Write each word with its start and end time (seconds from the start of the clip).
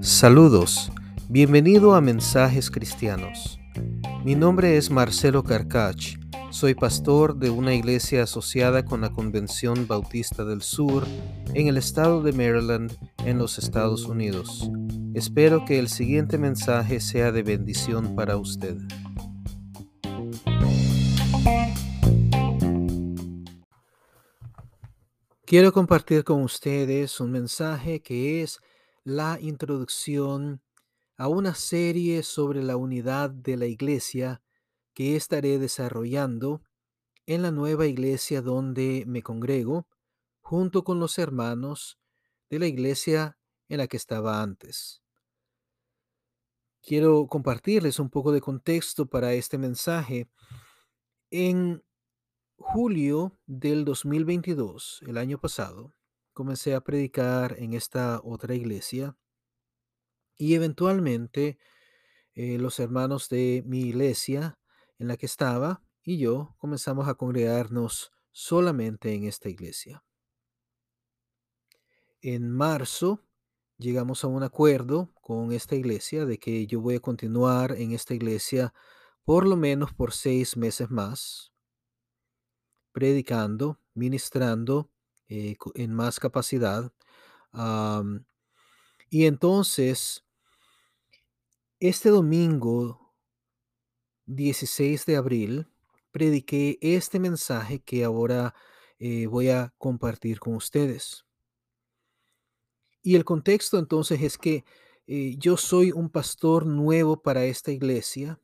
Saludos, 0.00 0.90
bienvenido 1.28 1.94
a 1.94 2.00
Mensajes 2.00 2.70
Cristianos. 2.70 3.58
Mi 4.24 4.34
nombre 4.34 4.76
es 4.76 4.90
Marcelo 4.90 5.42
Carcach, 5.42 6.16
soy 6.50 6.74
pastor 6.74 7.36
de 7.36 7.50
una 7.50 7.74
iglesia 7.74 8.22
asociada 8.22 8.84
con 8.84 9.00
la 9.00 9.10
Convención 9.10 9.86
Bautista 9.88 10.44
del 10.44 10.62
Sur 10.62 11.04
en 11.52 11.66
el 11.66 11.76
estado 11.76 12.22
de 12.22 12.32
Maryland, 12.32 12.96
en 13.24 13.38
los 13.38 13.58
Estados 13.58 14.06
Unidos. 14.06 14.70
Espero 15.14 15.64
que 15.64 15.78
el 15.78 15.88
siguiente 15.88 16.38
mensaje 16.38 17.00
sea 17.00 17.32
de 17.32 17.42
bendición 17.42 18.14
para 18.14 18.36
usted. 18.36 18.76
Quiero 25.54 25.72
compartir 25.72 26.24
con 26.24 26.42
ustedes 26.42 27.20
un 27.20 27.30
mensaje 27.30 28.02
que 28.02 28.42
es 28.42 28.58
la 29.04 29.38
introducción 29.40 30.60
a 31.16 31.28
una 31.28 31.54
serie 31.54 32.24
sobre 32.24 32.60
la 32.60 32.76
unidad 32.76 33.30
de 33.30 33.56
la 33.56 33.66
iglesia 33.66 34.42
que 34.94 35.14
estaré 35.14 35.60
desarrollando 35.60 36.64
en 37.26 37.42
la 37.42 37.52
nueva 37.52 37.86
iglesia 37.86 38.42
donde 38.42 39.04
me 39.06 39.22
congrego, 39.22 39.86
junto 40.40 40.82
con 40.82 40.98
los 40.98 41.18
hermanos 41.18 42.00
de 42.50 42.58
la 42.58 42.66
iglesia 42.66 43.38
en 43.68 43.78
la 43.78 43.86
que 43.86 43.96
estaba 43.96 44.42
antes. 44.42 45.04
Quiero 46.82 47.28
compartirles 47.28 48.00
un 48.00 48.10
poco 48.10 48.32
de 48.32 48.40
contexto 48.40 49.06
para 49.06 49.34
este 49.34 49.56
mensaje. 49.56 50.28
En 51.30 51.84
julio 52.66 53.38
del 53.46 53.84
2022, 53.84 55.02
el 55.06 55.18
año 55.18 55.38
pasado, 55.38 55.94
comencé 56.32 56.74
a 56.74 56.80
predicar 56.80 57.56
en 57.58 57.74
esta 57.74 58.20
otra 58.24 58.54
iglesia 58.54 59.16
y 60.36 60.54
eventualmente 60.54 61.58
eh, 62.34 62.58
los 62.58 62.80
hermanos 62.80 63.28
de 63.28 63.62
mi 63.66 63.82
iglesia 63.82 64.58
en 64.98 65.08
la 65.08 65.16
que 65.16 65.26
estaba 65.26 65.84
y 66.02 66.18
yo 66.18 66.56
comenzamos 66.58 67.06
a 67.06 67.14
congregarnos 67.14 68.10
solamente 68.32 69.14
en 69.14 69.24
esta 69.24 69.50
iglesia. 69.50 70.02
En 72.22 72.50
marzo 72.50 73.22
llegamos 73.76 74.24
a 74.24 74.26
un 74.26 74.42
acuerdo 74.42 75.12
con 75.20 75.52
esta 75.52 75.76
iglesia 75.76 76.24
de 76.24 76.38
que 76.38 76.66
yo 76.66 76.80
voy 76.80 76.96
a 76.96 77.00
continuar 77.00 77.76
en 77.76 77.92
esta 77.92 78.14
iglesia 78.14 78.72
por 79.24 79.46
lo 79.46 79.56
menos 79.56 79.92
por 79.92 80.12
seis 80.12 80.56
meses 80.56 80.90
más, 80.90 81.53
predicando, 82.94 83.78
ministrando 83.92 84.88
eh, 85.28 85.56
en 85.74 85.92
más 85.92 86.18
capacidad. 86.20 86.90
y 89.10 89.26
entonces, 89.26 90.24
este 91.80 92.08
domingo 92.08 93.14
16 94.26 95.04
de 95.06 95.16
abril, 95.16 95.68
prediqué 96.12 96.78
este 96.80 97.18
mensaje 97.18 97.80
que 97.80 98.04
ahora 98.04 98.54
eh, 98.98 99.26
voy 99.26 99.50
a 99.50 99.74
compartir 99.78 100.38
con 100.38 100.54
ustedes. 100.54 101.26
Y 103.02 103.16
el 103.16 103.24
contexto 103.24 103.78
entonces 103.78 104.22
es 104.22 104.38
que 104.38 104.64
eh, 105.06 105.36
yo 105.38 105.56
soy 105.56 105.92
un 105.92 106.08
pastor 106.08 106.64
nuevo 106.64 107.20
para 107.20 107.44
esta 107.44 107.70
iglesia 107.70 108.40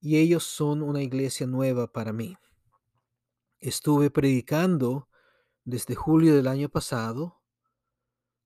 y 0.00 0.18
ellos 0.18 0.44
son 0.44 0.82
una 0.82 1.02
iglesia 1.02 1.46
nueva 1.46 1.90
para 1.90 2.12
mí. 2.12 2.36
Estuve 3.60 4.10
predicando 4.10 5.10
desde 5.64 5.94
julio 5.94 6.34
del 6.34 6.46
año 6.46 6.70
pasado. 6.70 7.42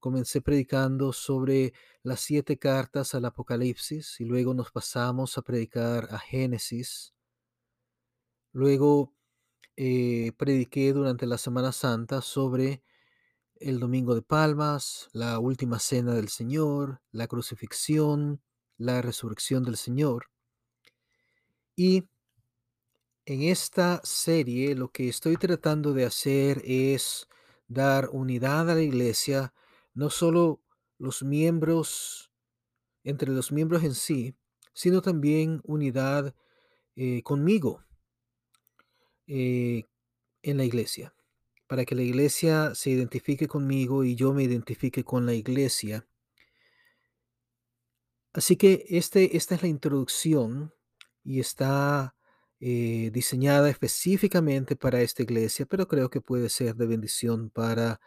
Comencé 0.00 0.40
predicando 0.40 1.12
sobre 1.12 1.72
las 2.02 2.18
siete 2.18 2.58
cartas 2.58 3.14
al 3.14 3.24
Apocalipsis 3.24 4.20
y 4.20 4.24
luego 4.24 4.54
nos 4.54 4.72
pasamos 4.72 5.38
a 5.38 5.42
predicar 5.42 6.08
a 6.10 6.18
Génesis. 6.18 7.14
Luego 8.50 9.14
eh, 9.76 10.32
prediqué 10.36 10.92
durante 10.92 11.26
la 11.26 11.38
Semana 11.38 11.70
Santa 11.70 12.20
sobre 12.20 12.82
el 13.54 13.78
Domingo 13.78 14.16
de 14.16 14.22
Palmas, 14.22 15.10
la 15.12 15.38
última 15.38 15.78
cena 15.78 16.12
del 16.14 16.28
Señor, 16.28 17.02
la 17.12 17.28
crucifixión, 17.28 18.42
la 18.78 19.00
resurrección 19.00 19.62
del 19.62 19.76
Señor. 19.76 20.26
Y 21.76 22.08
en 23.26 23.42
esta 23.42 24.00
serie 24.04 24.74
lo 24.74 24.90
que 24.90 25.08
estoy 25.08 25.36
tratando 25.36 25.92
de 25.94 26.04
hacer 26.04 26.62
es 26.64 27.28
dar 27.68 28.10
unidad 28.12 28.70
a 28.70 28.74
la 28.74 28.82
iglesia, 28.82 29.54
no 29.94 30.10
solo 30.10 30.60
los 30.98 31.22
miembros, 31.22 32.30
entre 33.02 33.32
los 33.32 33.50
miembros 33.50 33.82
en 33.84 33.94
sí, 33.94 34.34
sino 34.74 35.00
también 35.00 35.60
unidad 35.64 36.34
eh, 36.96 37.22
conmigo 37.22 37.82
eh, 39.26 39.84
en 40.42 40.56
la 40.58 40.64
iglesia, 40.64 41.14
para 41.66 41.84
que 41.84 41.94
la 41.94 42.02
iglesia 42.02 42.74
se 42.74 42.90
identifique 42.90 43.48
conmigo 43.48 44.04
y 44.04 44.16
yo 44.16 44.34
me 44.34 44.42
identifique 44.42 45.02
con 45.02 45.24
la 45.24 45.34
iglesia. 45.34 46.06
Así 48.34 48.56
que 48.56 48.84
este, 48.88 49.36
esta 49.36 49.54
es 49.54 49.62
la 49.62 49.68
introducción 49.68 50.74
y 51.22 51.40
está 51.40 52.14
eh, 52.60 53.10
diseñada 53.12 53.68
específicamente 53.68 54.76
para 54.76 55.00
esta 55.02 55.22
iglesia, 55.22 55.66
pero 55.66 55.88
creo 55.88 56.10
que 56.10 56.20
puede 56.20 56.48
ser 56.48 56.76
de 56.76 56.86
bendición 56.86 57.50
para 57.50 58.00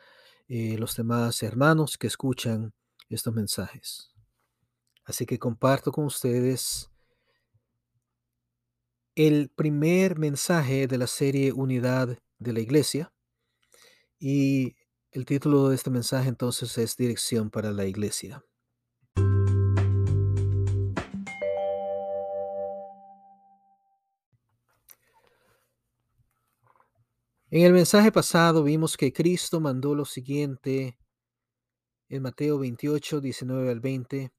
eh, 0.47 0.77
los 0.77 0.95
demás 0.95 1.43
hermanos 1.43 1.97
que 1.97 2.07
escuchan 2.07 2.73
estos 3.09 3.33
mensajes. 3.33 4.13
Así 5.05 5.25
que 5.25 5.39
comparto 5.39 5.91
con 5.91 6.05
ustedes 6.05 6.89
el 9.15 9.49
primer 9.49 10.19
mensaje 10.19 10.87
de 10.87 10.97
la 10.97 11.07
serie 11.07 11.51
Unidad 11.51 12.19
de 12.37 12.53
la 12.53 12.59
Iglesia. 12.59 13.11
Y 14.19 14.75
el 15.11 15.25
título 15.25 15.69
de 15.69 15.75
este 15.75 15.89
mensaje 15.89 16.29
entonces 16.29 16.77
es 16.77 16.97
Dirección 16.97 17.49
para 17.49 17.71
la 17.71 17.85
Iglesia. 17.85 18.43
En 27.49 27.61
el 27.61 27.71
mensaje 27.71 28.11
pasado 28.11 28.61
vimos 28.61 28.97
que 28.97 29.13
Cristo 29.13 29.61
mandó 29.61 29.95
lo 29.95 30.03
siguiente 30.03 30.99
en 32.09 32.21
Mateo 32.21 32.59
28, 32.59 33.21
19 33.21 33.71
al 33.71 33.79
20. 33.79 34.33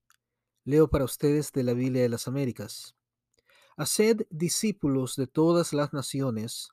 Leo 0.65 0.91
para 0.91 1.07
ustedes 1.07 1.51
de 1.53 1.63
la 1.63 1.73
Biblia 1.73 2.03
de 2.03 2.11
las 2.11 2.29
Américas. 2.29 2.95
Haced 3.79 4.27
discípulos 4.29 5.17
de 5.17 5.27
todas 5.27 5.73
las 5.73 5.95
naciones, 5.95 6.69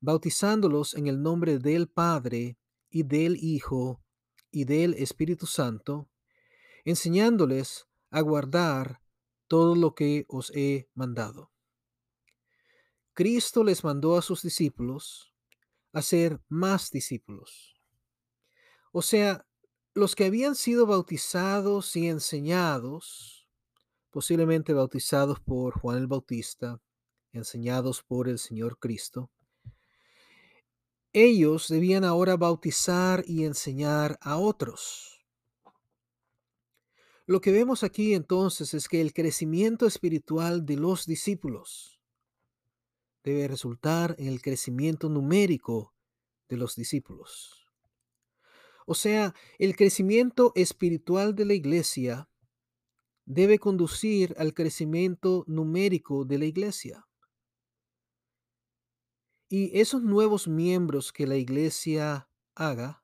bautizándolos 0.00 0.94
en 0.94 1.06
el 1.06 1.22
nombre 1.22 1.60
del 1.60 1.86
Padre 1.86 2.58
y 2.90 3.04
del 3.04 3.36
Hijo 3.36 4.02
y 4.50 4.64
del 4.64 4.94
Espíritu 4.94 5.46
Santo, 5.46 6.08
enseñándoles 6.84 7.86
a 8.10 8.22
guardar 8.22 9.02
todo 9.46 9.76
lo 9.76 9.94
que 9.94 10.24
os 10.26 10.50
he 10.52 10.88
mandado. 10.94 11.52
Cristo 13.12 13.62
les 13.62 13.84
mandó 13.84 14.16
a 14.16 14.22
sus 14.22 14.42
discípulos 14.42 15.32
hacer 15.92 16.40
más 16.48 16.90
discípulos. 16.90 17.80
O 18.92 19.02
sea, 19.02 19.46
los 19.94 20.14
que 20.14 20.24
habían 20.24 20.54
sido 20.54 20.86
bautizados 20.86 21.96
y 21.96 22.08
enseñados, 22.08 23.48
posiblemente 24.10 24.72
bautizados 24.72 25.40
por 25.40 25.78
Juan 25.80 25.98
el 25.98 26.06
Bautista, 26.06 26.80
enseñados 27.32 28.02
por 28.02 28.28
el 28.28 28.38
Señor 28.38 28.78
Cristo, 28.78 29.30
ellos 31.12 31.68
debían 31.68 32.04
ahora 32.04 32.36
bautizar 32.36 33.24
y 33.26 33.44
enseñar 33.44 34.18
a 34.20 34.36
otros. 34.36 35.24
Lo 37.24 37.40
que 37.40 37.52
vemos 37.52 37.82
aquí 37.82 38.14
entonces 38.14 38.74
es 38.74 38.88
que 38.88 39.00
el 39.00 39.14
crecimiento 39.14 39.86
espiritual 39.86 40.66
de 40.66 40.76
los 40.76 41.06
discípulos 41.06 41.95
debe 43.26 43.48
resultar 43.48 44.14
en 44.20 44.28
el 44.28 44.40
crecimiento 44.40 45.08
numérico 45.08 45.92
de 46.48 46.56
los 46.56 46.76
discípulos. 46.76 47.66
O 48.86 48.94
sea, 48.94 49.34
el 49.58 49.74
crecimiento 49.74 50.52
espiritual 50.54 51.34
de 51.34 51.44
la 51.44 51.54
iglesia 51.54 52.30
debe 53.24 53.58
conducir 53.58 54.36
al 54.38 54.54
crecimiento 54.54 55.42
numérico 55.48 56.24
de 56.24 56.38
la 56.38 56.44
iglesia. 56.44 57.08
Y 59.48 59.76
esos 59.76 60.02
nuevos 60.04 60.46
miembros 60.46 61.12
que 61.12 61.26
la 61.26 61.36
iglesia 61.36 62.30
haga 62.54 63.02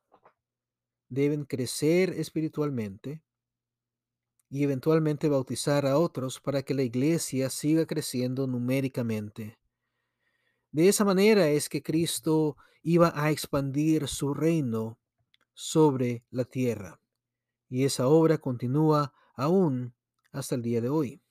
deben 1.09 1.43
crecer 1.43 2.11
espiritualmente 2.11 3.21
y 4.49 4.63
eventualmente 4.63 5.27
bautizar 5.27 5.85
a 5.85 5.97
otros 5.97 6.39
para 6.39 6.63
que 6.63 6.73
la 6.73 6.83
iglesia 6.83 7.49
siga 7.49 7.85
creciendo 7.85 8.47
numéricamente 8.47 9.57
De 10.73 10.87
esa 10.89 11.05
manera 11.05 11.49
es 11.49 11.69
que 11.69 11.83
Cristo 11.83 12.57
iba 12.81 13.13
a 13.15 13.29
expandir 13.29 14.07
su 14.07 14.33
reino 14.33 14.97
sobre 15.53 16.25
la 16.31 16.45
tierra. 16.45 16.99
Y 17.69 17.83
esa 17.83 18.07
obra 18.07 18.39
continúa 18.39 19.13
aún 19.35 19.93
hasta 20.31 20.55
el 20.55 20.63
día 20.63 20.81
de 20.81 20.89
hoy. 20.89 21.21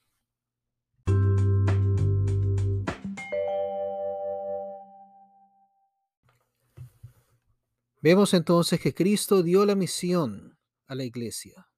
Vemos 8.00 8.35
entonces 8.35 8.81
que 8.81 8.95
Cristo 8.95 9.43
dio 9.43 9.67
la 9.67 9.75
misión 9.75 10.56
a 10.87 10.95
la 10.95 11.03
iglesia, 11.03 11.69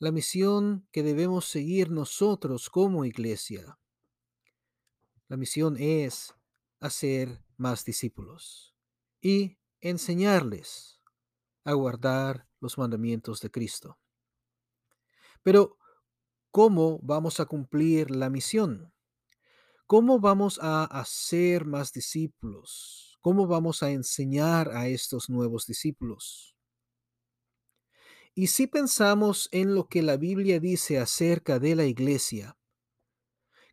la 0.00 0.10
misión 0.10 0.88
que 0.90 1.04
debemos 1.04 1.44
seguir 1.44 1.88
nosotros 1.92 2.68
como 2.68 3.04
iglesia. 3.04 3.78
La 5.28 5.36
misión 5.36 5.76
es 5.78 6.34
hacer 6.80 7.44
más 7.56 7.84
discípulos 7.84 8.74
y 9.20 9.58
enseñarles 9.80 11.00
a 11.64 11.74
guardar 11.74 12.48
los 12.60 12.78
mandamientos 12.78 13.40
de 13.40 13.50
Cristo. 13.50 13.98
Pero, 15.42 15.78
¿cómo 16.50 16.98
vamos 17.02 17.40
a 17.40 17.46
cumplir 17.46 18.10
la 18.10 18.30
misión? 18.30 18.92
¿Cómo 19.86 20.20
vamos 20.20 20.58
a 20.62 20.84
hacer 20.84 21.64
más 21.64 21.92
discípulos? 21.92 23.18
¿Cómo 23.20 23.46
vamos 23.46 23.82
a 23.82 23.90
enseñar 23.90 24.70
a 24.70 24.88
estos 24.88 25.28
nuevos 25.28 25.66
discípulos? 25.66 26.56
Y 28.34 28.46
si 28.46 28.66
pensamos 28.66 29.48
en 29.50 29.74
lo 29.74 29.88
que 29.88 30.02
la 30.02 30.16
Biblia 30.16 30.60
dice 30.60 30.98
acerca 30.98 31.58
de 31.58 31.74
la 31.74 31.84
iglesia, 31.84 32.56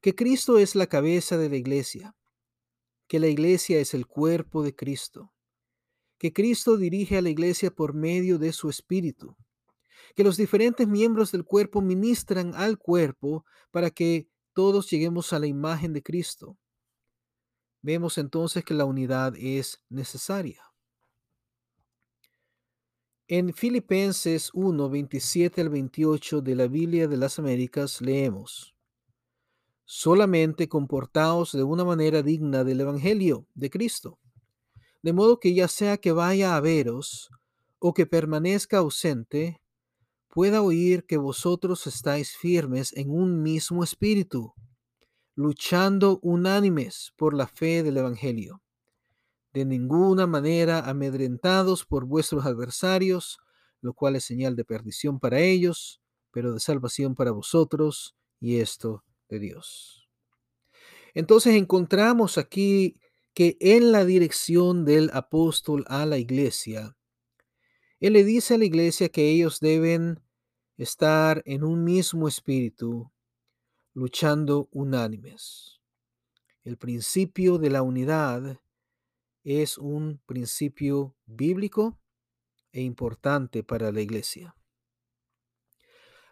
que 0.02 0.16
Cristo 0.16 0.58
es 0.58 0.76
la 0.76 0.88
cabeza 0.88 1.38
de 1.38 1.50
la 1.50 1.56
iglesia, 1.56 2.17
que 3.08 3.20
la 3.20 3.28
iglesia 3.28 3.80
es 3.80 3.94
el 3.94 4.08
cuerpo 4.08 4.64
de 4.64 4.76
Cristo, 4.76 5.34
que 6.18 6.34
Cristo 6.34 6.78
dirige 6.78 7.18
a 7.18 7.22
la 7.22 7.30
iglesia 7.30 7.72
por 7.72 7.94
medio 7.94 8.38
de 8.38 8.54
su 8.54 8.70
espíritu, 8.70 9.36
que 10.16 10.24
los 10.24 10.38
diferentes 10.38 10.88
miembros 10.88 11.32
del 11.32 11.46
cuerpo 11.46 11.82
ministran 11.82 12.54
al 12.56 12.78
cuerpo 12.78 13.46
para 13.72 13.90
que 13.92 14.28
todos 14.54 14.90
lleguemos 14.90 15.34
a 15.34 15.40
la 15.40 15.48
imagen 15.48 15.94
de 15.94 16.02
Cristo, 16.02 16.58
Vemos 17.88 18.18
entonces 18.18 18.66
que 18.66 18.74
la 18.74 18.86
unidad 18.86 19.34
es 19.38 19.82
necesaria. 19.90 20.62
En 23.30 23.54
Filipenses 23.54 24.52
1, 24.54 24.90
27 24.90 25.62
al 25.62 25.70
28 25.70 26.42
de 26.42 26.56
la 26.56 26.68
Biblia 26.68 27.08
de 27.08 27.18
las 27.18 27.40
Américas 27.40 28.02
leemos, 28.02 28.76
solamente 29.90 30.68
comportaos 30.68 31.54
de 31.54 31.64
una 31.64 31.86
manera 31.86 32.22
digna 32.22 32.66
del 32.66 32.82
Evangelio 32.82 33.48
de 33.56 33.70
Cristo, 33.70 34.20
de 35.02 35.14
modo 35.14 35.40
que 35.40 35.54
ya 35.54 35.70
sea 35.70 35.98
que 35.98 36.12
vaya 36.12 36.58
a 36.58 36.60
veros 36.60 37.30
o 37.80 37.94
que 37.94 38.06
permanezca 38.06 38.80
ausente, 38.80 39.62
pueda 40.28 40.62
oír 40.62 41.06
que 41.06 41.16
vosotros 41.16 41.88
estáis 41.88 42.36
firmes 42.36 42.92
en 42.98 43.10
un 43.10 43.42
mismo 43.42 43.82
espíritu 43.82 44.54
luchando 45.36 46.20
unánimes 46.22 47.14
por 47.16 47.34
la 47.34 47.48
fe 47.48 47.82
del 47.82 47.96
Evangelio, 47.96 48.62
de 49.54 49.64
ninguna 49.64 50.28
manera 50.28 50.82
amedrentados 50.90 51.86
por 51.86 52.04
vuestros 52.04 52.46
adversarios, 52.46 53.38
lo 53.80 53.94
cual 53.94 54.18
es 54.18 54.26
señal 54.26 54.58
de 54.58 54.66
perdición 54.66 55.20
para 55.22 55.40
ellos, 55.40 56.02
pero 56.32 56.54
de 56.54 56.60
salvación 56.60 57.16
para 57.16 57.32
vosotros, 57.32 58.18
y 58.42 58.58
esto 58.58 59.06
de 59.30 59.40
Dios. 59.40 60.08
Entonces 61.14 61.56
encontramos 61.56 62.38
aquí 62.38 63.00
que 63.34 63.58
en 63.60 63.92
la 63.92 64.06
dirección 64.06 64.86
del 64.86 65.10
apóstol 65.14 65.86
a 65.88 66.06
la 66.06 66.18
iglesia, 66.18 66.98
él 68.00 68.14
le 68.14 68.24
dice 68.24 68.56
a 68.56 68.58
la 68.58 68.66
iglesia 68.66 69.10
que 69.10 69.30
ellos 69.30 69.60
deben 69.60 70.20
estar 70.78 71.42
en 71.46 71.64
un 71.64 71.84
mismo 71.84 72.28
espíritu, 72.28 73.12
luchando 73.94 74.70
unánimes. 74.72 75.82
El 76.64 76.78
principio 76.78 77.58
de 77.58 77.70
la 77.70 77.82
unidad 77.82 78.60
es 79.44 79.78
un 79.78 80.20
principio 80.26 81.16
bíblico 81.26 81.98
e 82.72 82.82
importante 82.82 83.64
para 83.64 83.92
la 83.92 84.02
iglesia. 84.02 84.57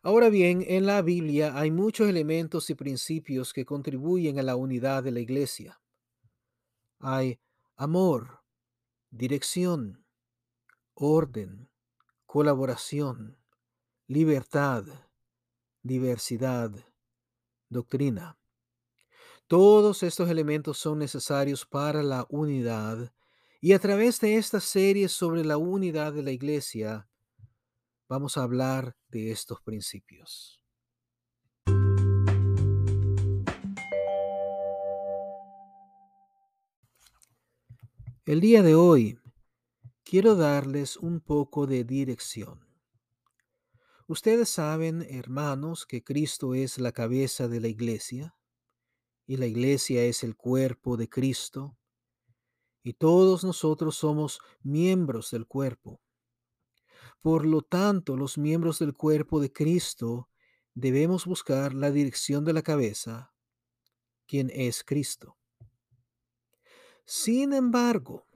Ahora 0.05 0.29
bien, 0.29 0.63
en 0.67 0.85
la 0.85 1.01
Biblia 1.01 1.57
hay 1.57 1.71
muchos 1.71 2.07
elementos 2.07 2.69
y 2.69 2.75
principios 2.75 3.53
que 3.53 3.65
contribuyen 3.65 4.37
a 4.37 4.43
la 4.43 4.55
unidad 4.55 5.01
de 5.01 5.09
la 5.09 5.19
iglesia. 5.19 5.81
Hay 6.99 7.39
amor, 7.75 8.43
dirección, 9.09 10.05
orden, 10.93 11.71
colaboración, 12.27 13.35
libertad, 14.05 14.85
diversidad, 15.81 16.69
doctrina. 17.69 18.37
Todos 19.47 20.03
estos 20.03 20.29
elementos 20.29 20.77
son 20.77 20.99
necesarios 20.99 21.65
para 21.65 22.03
la 22.03 22.27
unidad 22.29 23.11
y 23.59 23.73
a 23.73 23.79
través 23.79 24.19
de 24.19 24.35
esta 24.35 24.59
serie 24.59 25.09
sobre 25.09 25.43
la 25.43 25.57
unidad 25.57 26.13
de 26.13 26.21
la 26.21 26.29
iglesia 26.29 27.07
vamos 28.07 28.37
a 28.37 28.43
hablar 28.43 28.95
de 29.09 29.31
estos 29.31 29.61
principios. 29.61 30.61
El 38.25 38.41
día 38.41 38.63
de 38.63 38.73
hoy 38.75 39.19
quiero 40.03 40.35
darles 40.35 40.97
un 40.97 41.19
poco 41.19 41.67
de 41.67 41.83
dirección. 41.83 42.67
Ustedes 44.07 44.49
saben, 44.49 45.01
hermanos, 45.09 45.85
que 45.85 46.03
Cristo 46.03 46.53
es 46.53 46.77
la 46.77 46.91
cabeza 46.91 47.47
de 47.47 47.59
la 47.59 47.67
iglesia 47.67 48.35
y 49.25 49.37
la 49.37 49.47
iglesia 49.47 50.03
es 50.03 50.23
el 50.23 50.35
cuerpo 50.35 50.97
de 50.97 51.09
Cristo 51.09 51.77
y 52.83 52.93
todos 52.93 53.43
nosotros 53.43 53.95
somos 53.95 54.39
miembros 54.61 55.31
del 55.31 55.47
cuerpo. 55.47 56.01
Por 57.25 57.43
lo 57.43 57.63
tanto, 57.63 58.15
los 58.15 58.37
miembros 58.37 58.77
del 58.77 58.93
cuerpo 58.93 59.39
de 59.39 59.51
Cristo 59.51 60.29
debemos 60.75 61.25
buscar 61.25 61.73
la 61.73 61.89
dirección 61.89 62.45
de 62.45 62.53
la 62.53 62.61
cabeza, 62.61 63.33
quien 64.27 64.51
es 64.53 64.83
Cristo. 64.83 65.35
Sin 67.03 67.51
embargo, 67.53 68.27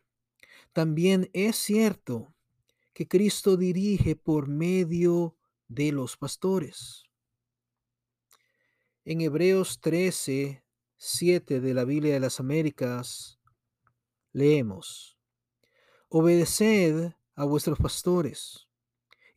también 0.73 1.29
es 1.33 1.55
cierto 1.55 2.33
que 2.91 3.07
Cristo 3.07 3.57
dirige 3.57 4.15
por 4.15 4.47
medio 4.47 5.37
de 5.67 5.91
los 5.91 6.17
pastores. 6.17 7.03
En 9.05 9.21
Hebreos 9.21 9.81
13, 9.81 10.63
7 10.97 11.61
de 11.61 11.73
la 11.75 11.85
Biblia 11.85 12.13
de 12.13 12.21
las 12.21 12.39
Américas, 12.39 13.39
leemos, 14.31 15.15
Obedeced 16.07 17.13
a 17.35 17.45
vuestros 17.45 17.77
pastores 17.77 18.65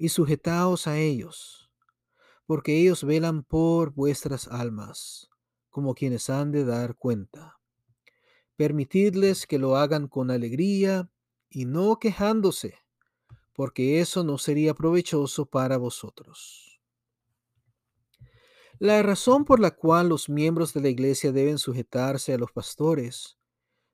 y 0.03 0.09
sujetaos 0.09 0.89
a 0.89 0.99
ellos, 0.99 1.71
porque 2.45 2.77
ellos 2.77 3.05
velan 3.05 3.45
por 3.45 3.93
vuestras 3.93 4.49
almas, 4.49 5.31
como 5.71 5.95
quienes 5.95 6.29
han 6.29 6.51
de 6.51 6.65
dar 6.65 6.97
cuenta. 6.97 7.61
Permitidles 8.57 9.47
que 9.47 9.61
lo 9.61 9.77
hagan 9.77 10.09
con 10.09 10.33
alegría 10.33 11.09
y 11.49 11.67
no 11.67 12.01
quejándose 12.01 12.75
porque 13.53 14.01
eso 14.01 14.25
no 14.25 14.39
sería 14.39 14.75
provechoso 14.75 15.47
para 15.47 15.77
vosotros. 15.77 16.81
La 18.81 19.01
razón 19.05 19.45
por 19.45 19.61
la 19.61 19.71
cual 19.71 20.09
los 20.09 20.29
miembros 20.29 20.75
de 20.75 20.81
la 20.81 20.89
iglesia 20.89 21.31
deben 21.31 21.59
sujetarse 21.59 22.35
a 22.35 22.39
los 22.39 22.51
pastores 22.51 23.39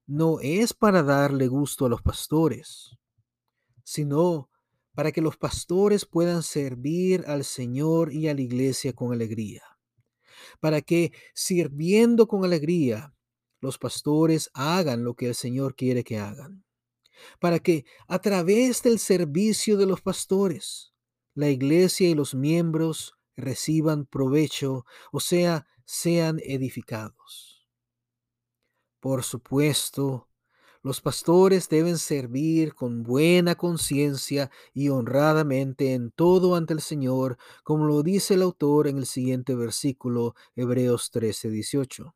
no 0.06 0.40
es 0.40 0.72
para 0.72 1.02
darle 1.02 1.48
gusto 1.48 1.84
a 1.84 1.90
los 1.90 2.00
pastores, 2.00 2.96
sino 3.84 4.48
para 4.98 5.12
que 5.12 5.20
los 5.20 5.36
pastores 5.36 6.04
puedan 6.04 6.42
servir 6.42 7.22
al 7.28 7.44
Señor 7.44 8.12
y 8.12 8.26
a 8.26 8.34
la 8.34 8.40
iglesia 8.40 8.92
con 8.92 9.12
alegría, 9.12 9.62
para 10.58 10.80
que 10.80 11.12
sirviendo 11.34 12.26
con 12.26 12.44
alegría, 12.44 13.14
los 13.60 13.78
pastores 13.78 14.50
hagan 14.54 15.04
lo 15.04 15.14
que 15.14 15.28
el 15.28 15.36
Señor 15.36 15.76
quiere 15.76 16.02
que 16.02 16.18
hagan 16.18 16.64
para 17.38 17.60
que 17.60 17.84
a 18.08 18.18
través 18.18 18.82
del 18.82 18.98
servicio 18.98 19.76
de 19.76 19.86
los 19.86 20.00
pastores, 20.00 20.92
la 21.32 21.48
iglesia 21.48 22.08
y 22.08 22.14
los 22.14 22.34
miembros 22.34 23.14
reciban 23.36 24.04
provecho, 24.04 24.84
o 25.12 25.20
sea, 25.20 25.68
sean 25.84 26.40
edificados. 26.42 27.68
Por 28.98 29.22
supuesto, 29.22 30.27
los 30.82 31.00
pastores 31.00 31.68
deben 31.68 31.98
servir 31.98 32.74
con 32.74 33.02
buena 33.02 33.56
conciencia 33.56 34.50
y 34.72 34.88
honradamente 34.90 35.94
en 35.94 36.10
todo 36.12 36.54
ante 36.54 36.72
el 36.72 36.80
Señor, 36.80 37.36
como 37.64 37.86
lo 37.86 38.02
dice 38.02 38.34
el 38.34 38.42
autor 38.42 38.86
en 38.86 38.98
el 38.98 39.06
siguiente 39.06 39.54
versículo, 39.56 40.34
Hebreos 40.54 41.10
13, 41.10 41.50
18. 41.50 42.14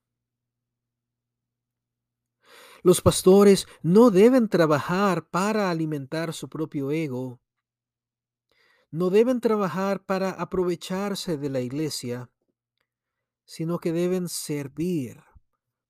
Los 2.85 3.01
pastores 3.01 3.67
no 3.83 4.11
deben 4.11 4.49
trabajar 4.49 5.29
para 5.29 5.71
alimentar 5.71 6.33
su 6.33 6.49
propio 6.49 6.91
ego. 6.91 7.41
No 8.91 9.11
deben 9.11 9.41
trabajar 9.41 10.05
para 10.05 10.31
aprovecharse 10.31 11.37
de 11.37 11.49
la 11.49 11.61
iglesia, 11.61 12.31
sino 13.45 13.79
que 13.79 13.93
deben 13.93 14.29
servir 14.29 15.23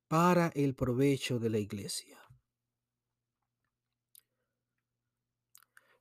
para 0.07 0.49
el 0.55 0.75
provecho 0.75 1.39
de 1.39 1.51
la 1.51 1.59
iglesia. 1.59 2.22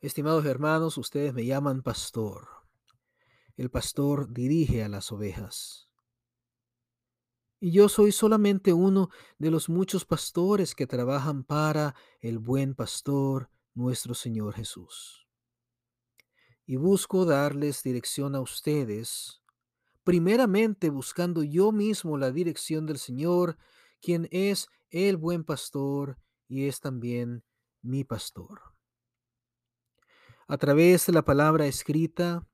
Estimados 0.01 0.45
hermanos, 0.45 0.97
ustedes 0.97 1.31
me 1.31 1.45
llaman 1.45 1.83
pastor. 1.83 2.47
El 3.55 3.69
pastor 3.69 4.33
dirige 4.33 4.83
a 4.83 4.89
las 4.89 5.11
ovejas. 5.11 5.91
Y 7.59 7.71
yo 7.71 7.87
soy 7.87 8.11
solamente 8.11 8.73
uno 8.73 9.11
de 9.37 9.51
los 9.51 9.69
muchos 9.69 10.03
pastores 10.03 10.73
que 10.73 10.87
trabajan 10.87 11.43
para 11.43 11.93
el 12.19 12.39
buen 12.39 12.73
pastor, 12.73 13.51
nuestro 13.75 14.15
Señor 14.15 14.55
Jesús. 14.55 15.27
Y 16.65 16.77
busco 16.77 17.25
darles 17.25 17.83
dirección 17.83 18.33
a 18.33 18.41
ustedes, 18.41 19.43
primeramente 20.03 20.89
buscando 20.89 21.43
yo 21.43 21.71
mismo 21.71 22.17
la 22.17 22.31
dirección 22.31 22.87
del 22.87 22.97
Señor, 22.97 23.55
quien 24.01 24.27
es 24.31 24.67
el 24.89 25.17
buen 25.17 25.43
pastor 25.43 26.17
y 26.47 26.65
es 26.65 26.79
también 26.79 27.43
mi 27.83 28.03
pastor. 28.03 28.70
A 30.51 30.57
través 30.57 31.05
de 31.05 31.13
la 31.13 31.21
palabra 31.21 31.65
escrita, 31.65 32.45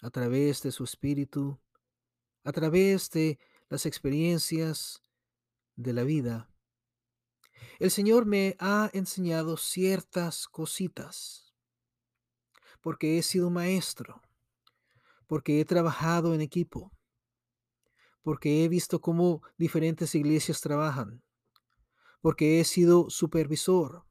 a 0.00 0.10
través 0.10 0.60
de 0.60 0.72
su 0.72 0.82
espíritu, 0.82 1.60
a 2.42 2.50
través 2.50 3.10
de 3.10 3.38
las 3.68 3.86
experiencias 3.86 5.00
de 5.76 5.92
la 5.92 6.02
vida, 6.02 6.50
el 7.78 7.92
Señor 7.92 8.26
me 8.26 8.56
ha 8.58 8.90
enseñado 8.92 9.56
ciertas 9.56 10.48
cositas, 10.48 11.54
porque 12.80 13.18
he 13.18 13.22
sido 13.22 13.50
maestro, 13.50 14.20
porque 15.28 15.60
he 15.60 15.64
trabajado 15.64 16.34
en 16.34 16.40
equipo, 16.40 16.90
porque 18.22 18.64
he 18.64 18.68
visto 18.68 19.00
cómo 19.00 19.42
diferentes 19.56 20.16
iglesias 20.16 20.60
trabajan, 20.60 21.22
porque 22.20 22.58
he 22.58 22.64
sido 22.64 23.10
supervisor, 23.10 24.04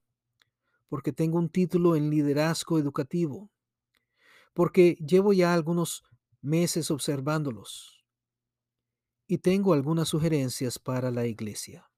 porque 0.91 1.13
tengo 1.13 1.39
un 1.39 1.47
título 1.47 1.95
en 1.95 2.09
liderazgo 2.09 2.77
educativo, 2.77 3.49
porque 4.53 4.95
llevo 4.95 5.31
ya 5.31 5.53
algunos 5.53 6.03
meses 6.41 6.91
observándolos 6.91 8.03
y 9.25 9.37
tengo 9.37 9.71
algunas 9.71 10.09
sugerencias 10.09 10.77
para 10.79 11.09
la 11.09 11.25
iglesia. 11.25 11.89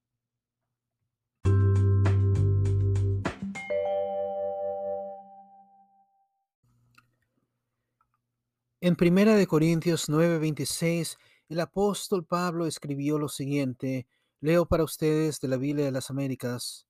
En 8.79 8.95
Primera 8.95 9.35
de 9.35 9.47
Corintios 9.47 10.07
9:26, 10.07 11.17
el 11.49 11.59
apóstol 11.61 12.23
Pablo 12.27 12.67
escribió 12.67 13.17
lo 13.17 13.27
siguiente, 13.27 14.05
leo 14.39 14.67
para 14.67 14.83
ustedes 14.83 15.39
de 15.39 15.47
la 15.47 15.57
Biblia 15.57 15.85
de 15.85 15.91
las 15.91 16.11
Américas. 16.11 16.85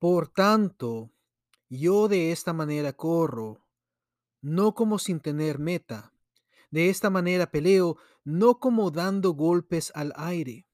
Por 0.00 0.28
tanto, 0.28 1.12
yo 1.68 2.08
de 2.08 2.32
esta 2.32 2.54
manera 2.54 2.94
corro, 2.94 3.66
no 4.40 4.74
como 4.74 4.98
sin 4.98 5.20
tener 5.20 5.58
meta. 5.58 6.14
De 6.70 6.88
esta 6.88 7.10
manera 7.10 7.50
peleo, 7.50 7.98
no 8.24 8.58
como 8.60 8.90
dando 8.90 9.34
golpes 9.34 9.92
al 9.94 10.14
aire. 10.16 10.66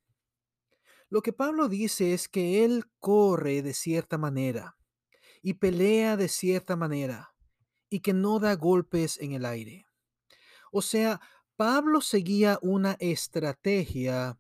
Lo 1.09 1.23
que 1.23 1.33
Pablo 1.33 1.69
dice 1.69 2.15
es 2.15 2.29
que 2.29 2.65
él 2.65 2.85
corre 3.01 3.63
de 3.63 3.75
cierta 3.75 4.17
manera 4.17 4.79
y 5.43 5.55
pelea 5.55 6.17
de 6.17 6.29
cierta 6.29 6.77
manera 6.77 7.35
y 7.91 8.01
que 8.01 8.13
no 8.13 8.39
da 8.39 8.55
golpes 8.55 9.19
en 9.21 9.33
el 9.33 9.45
aire. 9.45 9.89
O 10.71 10.83
sea, 10.83 11.21
Pablo 11.57 12.01
seguía 12.01 12.61
una 12.63 12.97
estrategia 13.01 14.39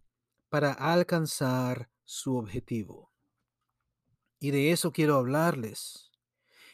para 0.48 0.72
alcanzar 0.72 1.90
su 2.04 2.36
objetivo. 2.36 3.05
Y 4.38 4.50
de 4.50 4.72
eso 4.72 4.92
quiero 4.92 5.16
hablarles. 5.16 6.10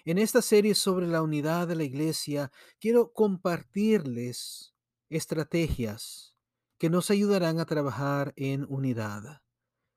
En 0.05 0.19
esta 0.19 0.43
serie 0.43 0.75
sobre 0.75 1.07
la 1.07 1.23
unidad 1.23 1.69
de 1.69 1.77
la 1.77 1.85
iglesia, 1.85 2.51
quiero 2.81 3.13
compartirles 3.13 4.75
estrategias 5.11 6.35
que 6.79 6.91
nos 6.91 7.11
ayudarán 7.11 7.61
a 7.61 7.67
trabajar 7.67 8.33
en 8.35 8.67
unidad 8.69 9.43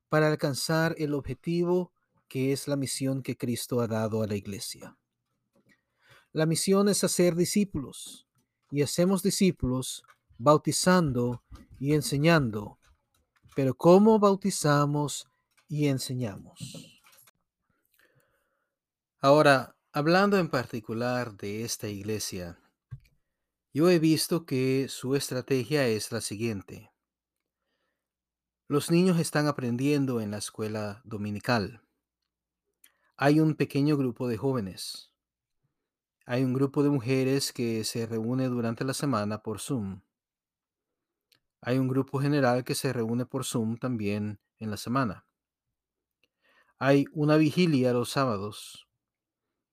para 0.08 0.28
alcanzar 0.28 0.94
el 0.98 1.14
objetivo 1.14 1.92
que 2.28 2.52
es 2.52 2.68
la 2.68 2.76
misión 2.76 3.22
que 3.22 3.36
Cristo 3.36 3.80
ha 3.80 3.88
dado 3.88 4.22
a 4.22 4.26
la 4.26 4.36
iglesia. 4.36 4.96
La 6.32 6.46
misión 6.46 6.88
es 6.88 7.02
hacer 7.02 7.34
discípulos 7.34 8.28
y 8.70 8.82
hacemos 8.82 9.22
discípulos 9.22 10.04
bautizando 10.38 11.42
y 11.78 11.94
enseñando. 11.94 12.78
Pero 13.54 13.74
¿cómo 13.74 14.18
bautizamos 14.18 15.26
y 15.68 15.86
enseñamos? 15.86 16.95
Ahora, 19.22 19.78
hablando 19.92 20.36
en 20.36 20.50
particular 20.50 21.38
de 21.38 21.64
esta 21.64 21.88
iglesia, 21.88 22.60
yo 23.72 23.88
he 23.88 23.98
visto 23.98 24.44
que 24.44 24.88
su 24.90 25.16
estrategia 25.16 25.86
es 25.88 26.12
la 26.12 26.20
siguiente. 26.20 26.92
Los 28.68 28.90
niños 28.90 29.18
están 29.18 29.46
aprendiendo 29.46 30.20
en 30.20 30.32
la 30.32 30.36
escuela 30.36 31.00
dominical. 31.04 31.82
Hay 33.16 33.40
un 33.40 33.54
pequeño 33.54 33.96
grupo 33.96 34.28
de 34.28 34.36
jóvenes. 34.36 35.14
Hay 36.26 36.44
un 36.44 36.52
grupo 36.52 36.82
de 36.82 36.90
mujeres 36.90 37.54
que 37.54 37.84
se 37.84 38.04
reúne 38.04 38.48
durante 38.48 38.84
la 38.84 38.92
semana 38.92 39.42
por 39.42 39.60
Zoom. 39.60 40.02
Hay 41.62 41.78
un 41.78 41.88
grupo 41.88 42.20
general 42.20 42.64
que 42.64 42.74
se 42.74 42.92
reúne 42.92 43.24
por 43.24 43.46
Zoom 43.46 43.78
también 43.78 44.40
en 44.58 44.70
la 44.70 44.76
semana. 44.76 45.24
Hay 46.78 47.06
una 47.12 47.38
vigilia 47.38 47.94
los 47.94 48.10
sábados 48.10 48.85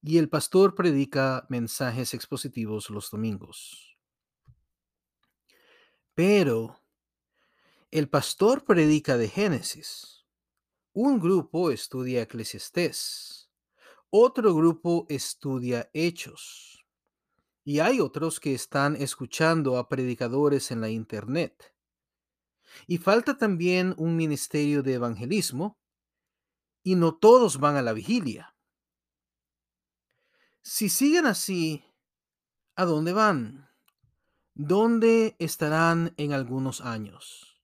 y 0.06 0.18
el 0.18 0.28
pastor 0.28 0.76
predica 0.76 1.46
mensajes 1.48 2.14
expositivos 2.14 2.90
los 2.90 3.10
domingos. 3.10 3.98
Pero 6.14 6.78
el 7.90 8.10
pastor 8.10 8.66
predica 8.66 9.18
de 9.18 9.30
Génesis. 9.30 10.26
Un 10.92 11.20
grupo 11.20 11.72
estudia 11.72 12.22
Eclesiastés. 12.22 13.50
Otro 14.10 14.54
grupo 14.54 15.06
estudia 15.08 15.90
Hechos. 15.94 16.86
Y 17.64 17.80
hay 17.80 18.02
otros 18.02 18.42
que 18.42 18.54
están 18.54 18.98
escuchando 18.98 19.78
a 19.78 19.88
predicadores 19.88 20.70
en 20.72 20.82
la 20.82 20.90
Internet. 20.90 21.74
Y 22.88 22.98
falta 22.98 23.38
también 23.38 23.96
un 23.98 24.18
ministerio 24.18 24.84
de 24.84 24.96
evangelismo. 24.96 25.80
Y 26.84 26.96
no 26.96 27.16
todos 27.16 27.58
van 27.58 27.78
a 27.78 27.82
la 27.82 27.94
vigilia. 27.94 28.53
Si 30.66 30.88
siguen 30.88 31.26
así, 31.26 31.84
¿a 32.78 32.86
dónde 32.86 33.12
van? 33.12 33.68
¿Dónde 34.54 35.36
estarán 35.38 36.14
en 36.16 36.32
algunos 36.32 36.80
años? 36.80 37.62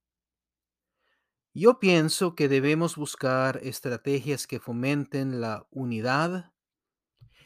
Yo 1.54 1.80
pienso 1.80 2.36
que 2.36 2.50
debemos 2.50 2.98
buscar 2.98 3.62
estrategias 3.64 4.48
que 4.48 4.60
fomenten 4.60 5.40
la 5.40 5.66
unidad, 5.72 6.52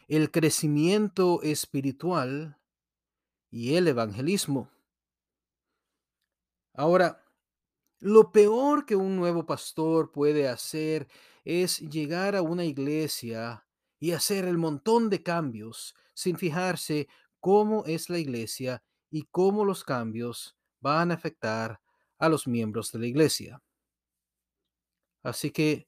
el 0.07 0.31
crecimiento 0.31 1.43
espiritual 1.43 2.57
y 3.51 3.75
el 3.75 3.87
evangelismo. 3.87 4.71
Ahora, 6.73 7.23
lo 7.99 8.31
peor 8.31 8.87
que 8.87 8.95
un 8.95 9.15
nuevo 9.17 9.45
pastor 9.45 10.11
puede 10.11 10.49
hacer 10.49 11.07
es 11.45 11.77
llegar 11.77 12.35
a 12.35 12.41
una 12.41 12.65
iglesia 12.65 13.67
y 14.03 14.11
hacer 14.11 14.43
el 14.43 14.57
montón 14.57 15.09
de 15.09 15.23
cambios 15.23 15.95
sin 16.13 16.37
fijarse 16.37 17.07
cómo 17.39 17.85
es 17.85 18.09
la 18.09 18.19
iglesia 18.19 18.83
y 19.09 19.29
cómo 19.31 19.63
los 19.63 19.85
cambios 19.85 20.57
van 20.81 21.09
a 21.09 21.13
afectar 21.13 21.79
a 22.17 22.27
los 22.27 22.45
miembros 22.45 22.91
de 22.91 22.99
la 22.99 23.07
iglesia. 23.07 23.63
Así 25.23 25.51
que 25.51 25.87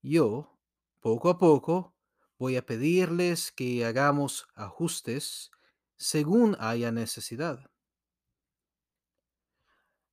yo, 0.00 0.58
poco 1.00 1.28
a 1.28 1.36
poco, 1.36 1.94
voy 2.38 2.56
a 2.56 2.64
pedirles 2.64 3.52
que 3.52 3.84
hagamos 3.84 4.46
ajustes 4.54 5.50
según 5.98 6.56
haya 6.58 6.90
necesidad. 6.90 7.70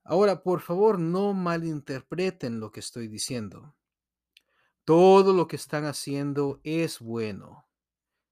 Ahora, 0.03 0.43
por 0.43 0.59
favor, 0.59 0.99
no 0.99 1.31
malinterpreten 1.33 2.59
lo 2.59 2.73
que 2.73 2.81
estoy 2.81 3.07
diciendo. 3.07 3.77
Todo 4.89 5.33
lo 5.33 5.47
que 5.47 5.55
están 5.55 5.85
haciendo 5.85 6.61
es 6.63 6.97
bueno. 6.97 7.69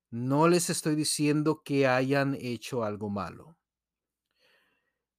No 0.10 0.48
les 0.48 0.72
estoy 0.72 0.96
diciendo 0.96 1.62
que 1.64 1.86
hayan 1.86 2.34
hecho 2.34 2.84
algo 2.84 3.12
malo. 3.12 3.60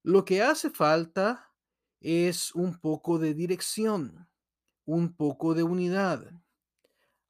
Lo 0.03 0.25
que 0.25 0.43
hace 0.43 0.69
falta 0.69 1.55
es 2.01 2.53
un 2.57 2.81
poco 2.81 3.21
de 3.21 3.35
dirección, 3.35 4.29
un 4.85 5.15
poco 5.15 5.55
de 5.55 5.63
unidad. 5.63 6.29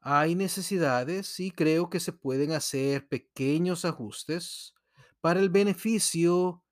Hay 0.00 0.35
necesidades 0.35 1.38
y 1.38 1.50
creo 1.50 1.91
que 1.91 2.00
se 2.00 2.15
pueden 2.15 2.53
hacer 2.53 3.09
pequeños 3.09 3.85
ajustes 3.85 4.73
para 5.21 5.38
el 5.38 5.50
beneficio 5.50 6.65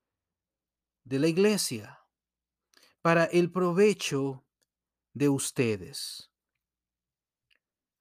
de 1.05 1.19
la 1.19 1.29
iglesia, 1.29 1.99
para 3.03 3.25
el 3.25 3.53
provecho 3.53 4.47
de 5.13 5.29
ustedes. 5.29 6.31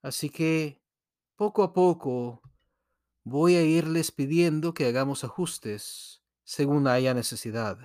Así 0.06 0.30
que 0.30 0.80
poco 1.34 1.64
a 1.64 1.72
poco 1.72 2.40
voy 3.24 3.56
a 3.56 3.62
irles 3.64 4.12
pidiendo 4.12 4.72
que 4.72 4.86
hagamos 4.86 5.24
ajustes 5.24 6.22
según 6.44 6.86
haya 6.86 7.12
necesidad. 7.12 7.76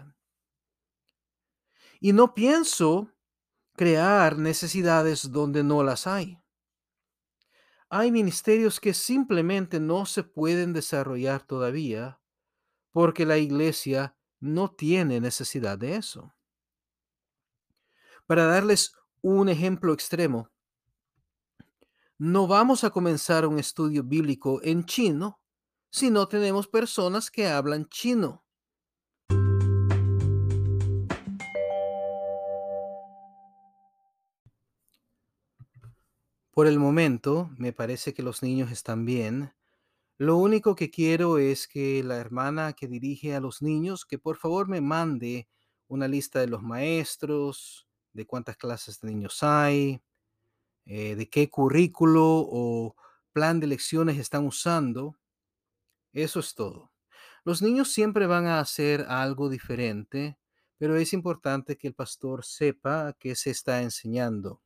Y 2.00 2.14
no 2.14 2.36
pienso 2.36 3.12
crear 3.76 4.38
necesidades 4.38 5.32
donde 5.32 5.64
no 5.64 5.82
las 5.82 6.06
hay. 6.06 6.40
Hay 7.90 8.12
ministerios 8.12 8.80
que 8.80 8.94
simplemente 8.94 9.80
no 9.80 10.06
se 10.06 10.24
pueden 10.24 10.74
desarrollar 10.74 11.42
todavía 11.42 12.22
porque 12.92 13.26
la 13.26 13.40
iglesia 13.40 14.16
no 14.40 14.70
tiene 14.70 15.20
necesidad 15.22 15.76
de 15.80 15.96
eso. 15.96 16.36
Para 18.28 18.46
darles 18.46 18.94
un 19.22 19.50
ejemplo 19.50 19.92
extremo, 19.92 20.52
no 22.24 22.46
vamos 22.46 22.84
a 22.84 22.92
comenzar 22.92 23.48
un 23.48 23.58
estudio 23.58 24.04
bíblico 24.04 24.62
en 24.62 24.86
chino 24.86 25.40
si 25.90 26.12
no 26.12 26.28
tenemos 26.28 26.68
personas 26.68 27.32
que 27.32 27.48
hablan 27.48 27.90
chino. 27.90 28.46
Por 36.52 36.68
el 36.68 36.78
momento, 36.78 37.50
me 37.58 37.74
parece 37.74 38.14
que 38.14 38.22
los 38.22 38.44
niños 38.44 38.72
están 38.72 39.04
bien. 39.04 39.56
Lo 40.20 40.38
único 40.38 40.76
que 40.76 40.92
quiero 40.92 41.40
es 41.40 41.68
que 41.68 42.04
la 42.04 42.18
hermana 42.18 42.74
que 42.74 42.88
dirige 42.88 43.34
a 43.34 43.40
los 43.40 43.64
niños, 43.64 44.06
que 44.06 44.20
por 44.20 44.38
favor 44.38 44.68
me 44.68 44.80
mande 44.80 45.50
una 45.88 46.08
lista 46.08 46.40
de 46.40 46.46
los 46.46 46.62
maestros, 46.62 47.88
de 48.14 48.28
cuántas 48.28 48.58
clases 48.58 49.00
de 49.00 49.10
niños 49.10 49.42
hay, 49.42 50.04
eh, 50.86 51.16
de 51.16 51.30
qué 51.30 51.50
currículo 51.50 52.24
o 52.26 52.96
plan 53.34 53.60
de 53.60 53.68
lecciones 53.68 54.18
están 54.18 54.46
usando. 54.46 55.18
Eso 56.14 56.40
es 56.40 56.56
todo. 56.56 56.92
Los 57.46 57.62
niños 57.62 57.92
siempre 57.94 58.28
van 58.28 58.46
a 58.48 58.60
hacer 58.62 59.06
algo 59.10 59.50
diferente, 59.50 60.38
pero 60.78 60.96
es 60.98 61.14
importante 61.14 61.78
que 61.78 61.88
el 61.90 61.96
pastor 61.96 62.46
sepa 62.46 63.14
qué 63.20 63.36
se 63.36 63.52
está 63.52 63.82
enseñando. 63.84 64.62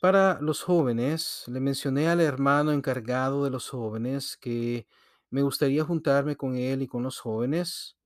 Para 0.00 0.40
los 0.40 0.62
jóvenes, 0.62 1.44
le 1.46 1.60
mencioné 1.60 2.08
al 2.08 2.20
hermano 2.20 2.72
encargado 2.72 3.44
de 3.44 3.50
los 3.50 3.70
jóvenes 3.70 4.36
que 4.36 4.86
me 5.30 5.42
gustaría 5.42 5.84
juntarme 5.84 6.36
con 6.36 6.56
él 6.56 6.82
y 6.82 6.88
con 6.88 7.04
los 7.04 7.20
jóvenes, 7.20 7.96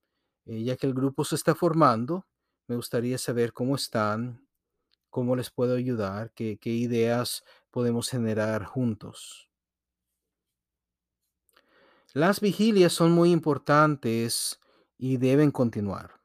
eh, 0.46 0.64
ya 0.64 0.76
que 0.76 0.86
el 0.88 0.94
grupo 0.94 1.24
se 1.24 1.36
está 1.36 1.54
formando. 1.54 2.26
Me 2.68 2.76
gustaría 2.76 3.18
saber 3.18 3.52
cómo 3.54 3.76
están, 3.76 4.45
cómo 5.16 5.34
les 5.34 5.50
puedo 5.50 5.76
ayudar, 5.76 6.30
qué, 6.34 6.58
qué 6.58 6.68
ideas 6.68 7.42
podemos 7.70 8.10
generar 8.10 8.66
juntos. 8.66 9.48
Las 12.12 12.38
vigilias 12.40 12.92
son 12.92 13.12
muy 13.12 13.30
importantes 13.32 14.60
y 14.98 15.16
deben 15.16 15.52
continuar. 15.52 16.20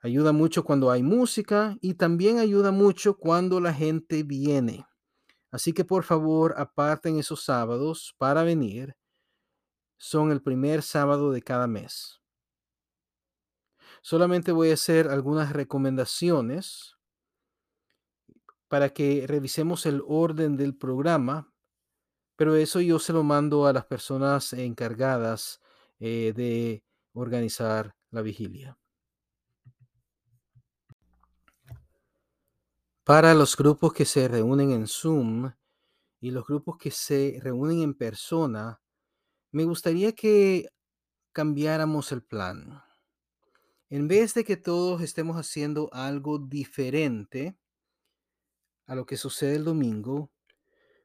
Ayuda 0.00 0.32
mucho 0.32 0.64
cuando 0.64 0.90
hay 0.90 1.02
música 1.02 1.76
y 1.82 1.92
también 1.92 2.38
ayuda 2.38 2.70
mucho 2.70 3.18
cuando 3.18 3.60
la 3.60 3.74
gente 3.74 4.22
viene. 4.22 4.86
Así 5.50 5.74
que 5.74 5.84
por 5.84 6.04
favor 6.04 6.54
aparten 6.56 7.18
esos 7.18 7.44
sábados 7.44 8.14
para 8.16 8.44
venir. 8.44 8.96
Son 9.98 10.32
el 10.32 10.40
primer 10.40 10.80
sábado 10.80 11.32
de 11.32 11.42
cada 11.42 11.66
mes. 11.66 12.22
Solamente 14.00 14.52
voy 14.52 14.70
a 14.70 14.74
hacer 14.74 15.08
algunas 15.08 15.52
recomendaciones 15.52 16.97
para 18.68 18.90
que 18.90 19.26
revisemos 19.26 19.86
el 19.86 20.02
orden 20.06 20.56
del 20.56 20.76
programa, 20.76 21.52
pero 22.36 22.54
eso 22.54 22.80
yo 22.80 22.98
se 22.98 23.12
lo 23.12 23.24
mando 23.24 23.66
a 23.66 23.72
las 23.72 23.86
personas 23.86 24.52
encargadas 24.52 25.60
eh, 25.98 26.32
de 26.36 26.84
organizar 27.12 27.96
la 28.10 28.22
vigilia. 28.22 28.78
Para 33.02 33.32
los 33.34 33.56
grupos 33.56 33.94
que 33.94 34.04
se 34.04 34.28
reúnen 34.28 34.70
en 34.70 34.86
Zoom 34.86 35.50
y 36.20 36.30
los 36.30 36.46
grupos 36.46 36.76
que 36.76 36.90
se 36.90 37.38
reúnen 37.42 37.80
en 37.80 37.94
persona, 37.94 38.82
me 39.50 39.64
gustaría 39.64 40.12
que 40.12 40.68
cambiáramos 41.32 42.12
el 42.12 42.22
plan. 42.22 42.82
En 43.88 44.08
vez 44.08 44.34
de 44.34 44.44
que 44.44 44.58
todos 44.58 45.00
estemos 45.00 45.38
haciendo 45.38 45.88
algo 45.92 46.38
diferente 46.38 47.56
a 48.88 48.94
lo 48.94 49.04
que 49.04 49.18
sucede 49.18 49.56
el 49.56 49.64
domingo, 49.64 50.32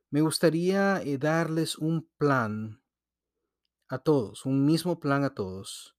me 0.10 0.22
gustaría 0.22 1.02
eh, 1.04 1.17
darles 1.17 1.78
un 1.78 2.10
plan 2.17 2.82
a 3.89 4.00
todos, 4.00 4.46
un 4.46 4.65
mismo 4.65 5.00
plan 5.00 5.26
a 5.26 5.36
todos. 5.36 5.96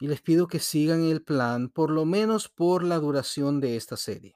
Y 0.00 0.08
les 0.08 0.20
pido 0.22 0.48
que 0.48 0.58
sigan 0.58 1.04
el 1.04 1.22
plan 1.22 1.68
por 1.68 1.90
lo 1.90 2.04
menos 2.04 2.48
por 2.48 2.82
la 2.82 2.98
duración 2.98 3.60
de 3.60 3.76
esta 3.76 3.96
serie. 3.96 4.34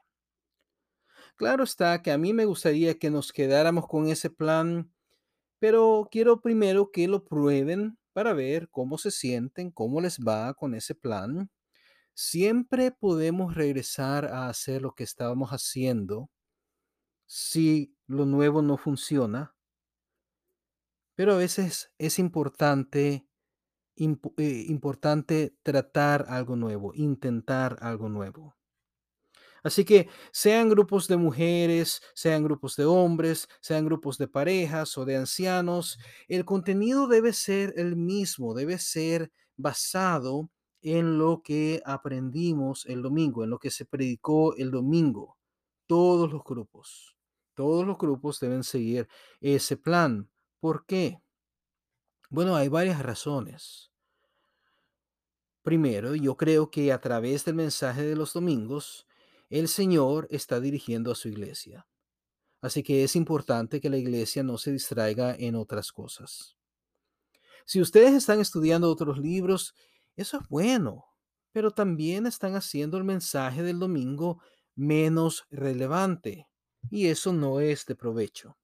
Claro 1.36 1.64
está 1.64 2.00
que 2.00 2.12
a 2.12 2.18
mí 2.18 2.32
me 2.32 2.44
gustaría 2.44 2.96
que 2.96 3.10
nos 3.10 3.32
quedáramos 3.32 3.88
con 3.88 4.06
ese 4.06 4.30
plan, 4.30 4.92
pero 5.58 6.08
quiero 6.12 6.40
primero 6.40 6.92
que 6.92 7.08
lo 7.08 7.24
prueben 7.24 7.98
para 8.12 8.34
ver 8.34 8.68
cómo 8.70 8.98
se 8.98 9.10
sienten, 9.10 9.72
cómo 9.72 10.00
les 10.00 10.20
va 10.20 10.54
con 10.54 10.76
ese 10.76 10.94
plan. 10.94 11.50
Siempre 12.14 12.92
podemos 12.92 13.56
regresar 13.56 14.26
a 14.26 14.48
hacer 14.48 14.82
lo 14.82 14.94
que 14.94 15.02
estábamos 15.02 15.50
haciendo 15.50 16.30
si 17.36 17.96
lo 18.06 18.26
nuevo 18.26 18.62
no 18.62 18.76
funciona, 18.76 19.56
pero 21.16 21.32
a 21.32 21.36
veces 21.36 21.92
es 21.98 22.20
importante, 22.20 23.26
eh, 23.96 24.64
importante 24.68 25.56
tratar 25.64 26.26
algo 26.28 26.54
nuevo, 26.54 26.92
intentar 26.94 27.76
algo 27.80 28.08
nuevo. 28.08 28.54
Así 29.64 29.84
que 29.84 30.08
sean 30.30 30.68
grupos 30.68 31.08
de 31.08 31.16
mujeres, 31.16 32.02
sean 32.14 32.44
grupos 32.44 32.76
de 32.76 32.84
hombres, 32.84 33.48
sean 33.60 33.84
grupos 33.84 34.16
de 34.16 34.28
parejas 34.28 34.96
o 34.96 35.04
de 35.04 35.16
ancianos, 35.16 35.98
el 36.28 36.44
contenido 36.44 37.08
debe 37.08 37.32
ser 37.32 37.74
el 37.76 37.96
mismo, 37.96 38.54
debe 38.54 38.78
ser 38.78 39.32
basado 39.56 40.50
en 40.82 41.18
lo 41.18 41.42
que 41.42 41.82
aprendimos 41.84 42.86
el 42.86 43.02
domingo, 43.02 43.42
en 43.42 43.50
lo 43.50 43.58
que 43.58 43.72
se 43.72 43.86
predicó 43.86 44.54
el 44.54 44.70
domingo. 44.70 45.36
Todos 45.86 46.32
los 46.32 46.44
grupos, 46.44 47.13
todos 47.54 47.86
los 47.86 47.98
grupos 47.98 48.40
deben 48.40 48.64
seguir 48.64 49.08
ese 49.40 49.76
plan. 49.76 50.28
¿Por 50.60 50.86
qué? 50.86 51.20
Bueno, 52.30 52.56
hay 52.56 52.68
varias 52.68 53.02
razones. 53.02 53.90
Primero, 55.62 56.14
yo 56.14 56.36
creo 56.36 56.70
que 56.70 56.92
a 56.92 57.00
través 57.00 57.44
del 57.44 57.54
mensaje 57.54 58.02
de 58.02 58.16
los 58.16 58.32
domingos, 58.32 59.06
el 59.48 59.68
Señor 59.68 60.26
está 60.30 60.60
dirigiendo 60.60 61.12
a 61.12 61.14
su 61.14 61.28
iglesia. 61.28 61.86
Así 62.60 62.82
que 62.82 63.04
es 63.04 63.14
importante 63.14 63.80
que 63.80 63.90
la 63.90 63.98
iglesia 63.98 64.42
no 64.42 64.58
se 64.58 64.72
distraiga 64.72 65.34
en 65.34 65.54
otras 65.54 65.92
cosas. 65.92 66.56
Si 67.66 67.80
ustedes 67.80 68.14
están 68.14 68.40
estudiando 68.40 68.90
otros 68.90 69.18
libros, 69.18 69.74
eso 70.16 70.38
es 70.38 70.48
bueno, 70.48 71.06
pero 71.52 71.70
también 71.70 72.26
están 72.26 72.56
haciendo 72.56 72.98
el 72.98 73.04
mensaje 73.04 73.62
del 73.62 73.78
domingo 73.78 74.40
menos 74.74 75.46
relevante, 75.50 76.48
y 76.90 77.06
eso 77.06 77.32
no 77.32 77.60
es 77.60 77.86
de 77.86 77.94
provecho. 77.94 78.56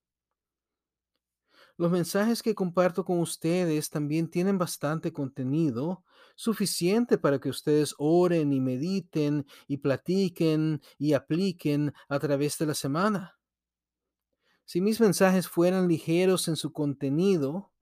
Los 1.76 1.90
mensajes 1.90 2.42
que 2.42 2.54
comparto 2.54 3.04
con 3.04 3.20
ustedes 3.20 3.88
también 3.88 4.28
tienen 4.28 4.58
bastante 4.58 5.12
contenido, 5.12 6.04
suficiente 6.36 7.16
para 7.16 7.38
que 7.40 7.48
ustedes 7.48 7.94
oren 7.96 8.52
y 8.52 8.60
mediten 8.60 9.46
y 9.66 9.78
platiquen 9.78 10.82
y 10.98 11.14
apliquen 11.14 11.94
a 12.08 12.18
través 12.18 12.58
de 12.58 12.66
la 12.66 12.74
semana. 12.74 13.38
Si 14.66 14.80
mis 14.80 15.00
mensajes 15.00 15.48
fueran 15.48 15.88
ligeros 15.88 16.48
en 16.48 16.56
su 16.56 16.72
contenido, 16.72 17.72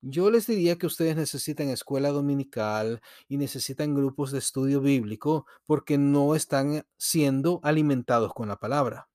yo 0.00 0.30
les 0.30 0.46
diría 0.46 0.78
que 0.78 0.86
ustedes 0.86 1.16
necesitan 1.16 1.70
escuela 1.70 2.10
dominical 2.10 3.00
y 3.26 3.36
necesitan 3.36 3.94
grupos 3.94 4.30
de 4.30 4.38
estudio 4.38 4.80
bíblico 4.80 5.46
porque 5.66 5.98
no 5.98 6.36
están 6.36 6.86
siendo 6.96 7.58
alimentados 7.64 8.32
con 8.32 8.48
la 8.48 8.56
palabra. 8.60 9.08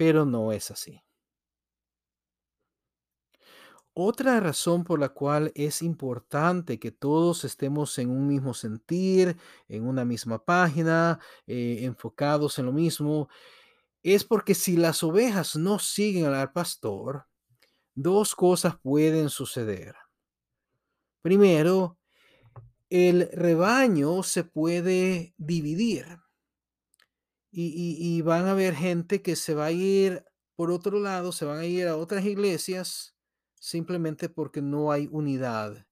Pero 0.00 0.24
no 0.24 0.50
es 0.50 0.70
así. 0.70 0.98
Otra 3.92 4.40
razón 4.40 4.82
por 4.82 4.98
la 4.98 5.10
cual 5.10 5.52
es 5.54 5.82
importante 5.82 6.78
que 6.78 6.90
todos 6.90 7.44
estemos 7.44 7.98
en 7.98 8.08
un 8.08 8.26
mismo 8.26 8.54
sentir, 8.54 9.36
en 9.68 9.86
una 9.86 10.06
misma 10.06 10.42
página, 10.42 11.20
eh, 11.46 11.80
enfocados 11.82 12.58
en 12.58 12.64
lo 12.64 12.72
mismo, 12.72 13.28
es 14.02 14.24
porque 14.24 14.54
si 14.54 14.78
las 14.78 15.02
ovejas 15.02 15.54
no 15.56 15.78
siguen 15.78 16.24
al 16.24 16.50
pastor, 16.50 17.26
dos 17.94 18.34
cosas 18.34 18.78
pueden 18.80 19.28
suceder. 19.28 19.96
Primero, 21.20 21.98
el 22.88 23.28
rebaño 23.34 24.22
se 24.22 24.44
puede 24.44 25.34
dividir 25.36 26.06
y, 27.52 28.20
van 28.22 28.46
a 28.46 28.52
haber 28.52 28.74
gente 28.74 29.22
que 29.22 29.36
se 29.36 29.54
va 29.54 29.66
a 29.66 29.72
ir 29.72 30.24
por 30.54 30.70
otro 30.70 31.00
lado, 31.00 31.32
se 31.32 31.44
van 31.44 31.58
a 31.58 31.66
ir 31.66 31.88
a 31.88 31.96
otras 31.96 32.24
iglesias 32.24 33.16
simplemente 33.58 34.28
porque 34.28 34.62
no 34.62 34.92
hay 34.92 35.08
unidad 35.10 35.86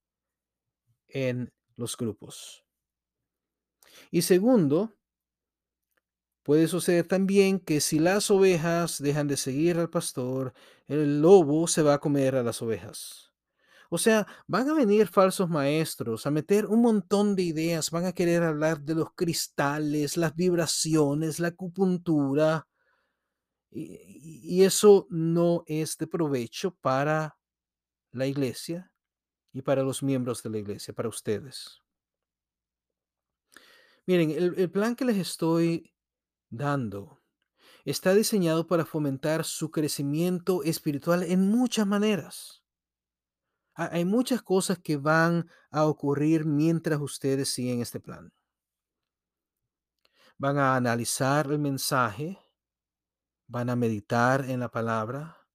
en 1.08 1.52
los 1.76 1.96
grupos. 1.96 2.64
Y 4.10 4.22
segundo, 4.22 4.98
Puede 6.48 6.66
suceder 6.66 7.06
también 7.06 7.60
que 7.60 7.78
si 7.82 7.98
las 7.98 8.30
ovejas 8.30 9.02
dejan 9.02 9.28
de 9.28 9.36
seguir 9.36 9.76
al 9.76 9.90
pastor, 9.90 10.54
el 10.86 11.20
lobo 11.20 11.68
se 11.68 11.82
va 11.82 11.92
a 11.92 11.98
comer 11.98 12.36
a 12.36 12.42
las 12.42 12.62
ovejas. 12.62 13.27
O 13.90 13.96
sea, 13.96 14.26
van 14.46 14.68
a 14.68 14.74
venir 14.74 15.08
falsos 15.08 15.48
maestros 15.48 16.26
a 16.26 16.30
meter 16.30 16.66
un 16.66 16.82
montón 16.82 17.34
de 17.34 17.42
ideas, 17.42 17.90
van 17.90 18.04
a 18.04 18.12
querer 18.12 18.42
hablar 18.42 18.80
de 18.82 18.94
los 18.94 19.14
cristales, 19.14 20.16
las 20.16 20.34
vibraciones, 20.34 21.40
la 21.40 21.48
acupuntura. 21.48 22.68
Y, 23.70 24.62
eso 24.62 25.06
no 25.10 25.62
es 25.66 25.96
de 25.98 26.06
provecho 26.06 26.74
para 26.80 27.38
la 28.12 28.26
iglesia 28.26 28.92
y 29.52 29.62
para 29.62 29.82
los 29.82 30.02
miembros 30.02 30.42
de 30.42 30.50
la 30.50 30.58
iglesia, 30.58 30.92
para 30.94 31.08
ustedes. 31.08 31.82
Miren, 34.06 34.30
el 34.30 34.70
plan 34.70 34.96
que 34.96 35.04
les 35.04 35.16
estoy 35.18 35.94
dando 36.50 37.22
está 37.84 38.14
diseñado 38.14 38.66
para 38.66 38.84
fomentar 38.84 39.44
su 39.44 39.70
crecimiento 39.70 40.62
espiritual 40.62 41.22
en 41.22 41.48
muchas 41.48 41.86
maneras. 41.86 42.57
Hay 43.78 44.04
muchas 44.04 44.42
cosas 44.42 44.78
que 44.78 44.96
van 44.96 45.48
a 45.70 45.86
ocurrir 45.86 46.44
mientras 46.44 47.00
ustedes 47.00 47.48
siguen 47.48 47.80
este 47.80 48.00
plan. 48.00 48.32
Van 50.36 50.58
a 50.58 50.74
analizar 50.76 51.50
el 51.50 51.58
mensaje, 51.58 52.38
van 53.46 53.70
a 53.70 53.76
meditar 53.76 54.44
en 54.44 54.60
la 54.60 54.70
palabra, 54.70 55.46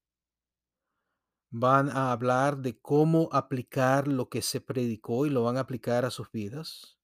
van 1.52 1.90
a 1.90 2.12
hablar 2.12 2.58
de 2.58 2.80
cómo 2.80 3.30
aplicar 3.32 4.08
lo 4.08 4.30
que 4.30 4.42
se 4.42 4.62
predicó 4.62 5.26
y 5.26 5.30
lo 5.30 5.44
van 5.44 5.58
a 5.58 5.62
aplicar 5.62 6.06
a 6.06 6.12
sus 6.12 6.32
vidas. 6.32 6.98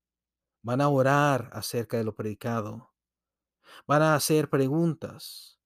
Van 0.61 0.81
a 0.81 0.89
orar 0.89 1.49
acerca 1.53 1.97
de 1.97 2.03
lo 2.03 2.15
predicado 2.15 2.89
van 3.87 4.01
a 4.01 4.15
hacer 4.15 4.49
preguntas, 4.49 5.59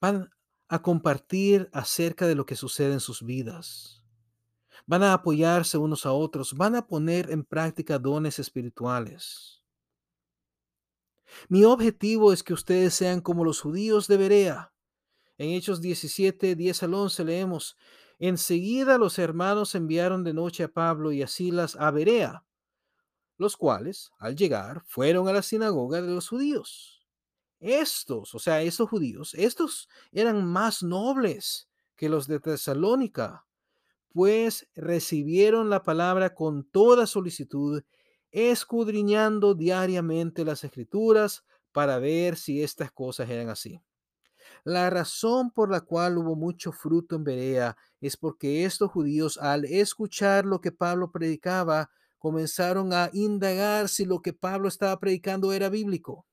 van 0.00 0.30
a 0.68 0.82
compartir 0.82 1.68
acerca 1.72 2.26
de 2.26 2.34
lo 2.34 2.46
que 2.46 2.56
sucede 2.56 2.92
en 2.92 3.00
sus 3.00 3.24
vidas, 3.24 3.97
van 4.88 5.04
a 5.04 5.12
apoyarse 5.12 5.78
unos 5.78 6.04
a 6.04 6.12
otros, 6.12 6.54
van 6.54 6.74
a 6.74 6.86
poner 6.86 7.30
en 7.30 7.44
práctica 7.44 7.98
dones 7.98 8.40
espirituales. 8.40 9.62
Mi 11.48 11.62
objetivo 11.62 12.32
es 12.32 12.42
que 12.42 12.54
ustedes 12.54 12.94
sean 12.94 13.20
como 13.20 13.44
los 13.44 13.60
judíos 13.60 14.08
de 14.08 14.16
Berea. 14.16 14.72
En 15.36 15.50
Hechos 15.50 15.80
17, 15.80 16.56
10 16.56 16.82
al 16.82 16.94
11 16.94 17.24
leemos, 17.24 17.76
enseguida 18.18 18.98
los 18.98 19.18
hermanos 19.20 19.76
enviaron 19.76 20.24
de 20.24 20.34
noche 20.34 20.64
a 20.64 20.68
Pablo 20.68 21.12
y 21.12 21.22
a 21.22 21.28
Silas 21.28 21.76
a 21.76 21.92
Berea, 21.92 22.44
los 23.36 23.56
cuales, 23.56 24.10
al 24.18 24.34
llegar, 24.34 24.82
fueron 24.86 25.28
a 25.28 25.32
la 25.32 25.42
sinagoga 25.42 26.02
de 26.02 26.08
los 26.08 26.28
judíos 26.28 26.98
estos, 27.60 28.34
o 28.34 28.38
sea, 28.38 28.62
esos 28.62 28.88
judíos, 28.88 29.34
estos 29.34 29.88
eran 30.12 30.44
más 30.44 30.82
nobles 30.82 31.68
que 31.96 32.08
los 32.08 32.26
de 32.26 32.40
Tesalónica, 32.40 33.46
pues 34.12 34.68
recibieron 34.74 35.70
la 35.70 35.82
palabra 35.82 36.34
con 36.34 36.64
toda 36.64 37.06
solicitud, 37.06 37.82
escudriñando 38.30 39.54
diariamente 39.54 40.44
las 40.44 40.64
escrituras 40.64 41.44
para 41.72 41.98
ver 41.98 42.36
si 42.36 42.62
estas 42.62 42.90
cosas 42.92 43.30
eran 43.30 43.48
así. 43.48 43.80
La 44.64 44.90
razón 44.90 45.50
por 45.50 45.70
la 45.70 45.80
cual 45.80 46.18
hubo 46.18 46.34
mucho 46.36 46.72
fruto 46.72 47.16
en 47.16 47.24
Berea 47.24 47.76
es 48.00 48.16
porque 48.16 48.64
estos 48.64 48.90
judíos, 48.90 49.38
al 49.38 49.64
escuchar 49.64 50.44
lo 50.44 50.60
que 50.60 50.72
Pablo 50.72 51.10
predicaba, 51.10 51.90
comenzaron 52.18 52.92
a 52.92 53.10
indagar 53.12 53.88
si 53.88 54.04
lo 54.04 54.20
que 54.20 54.32
Pablo 54.32 54.68
estaba 54.68 54.98
predicando 54.98 55.52
era 55.52 55.68
bíblico. 55.68 56.26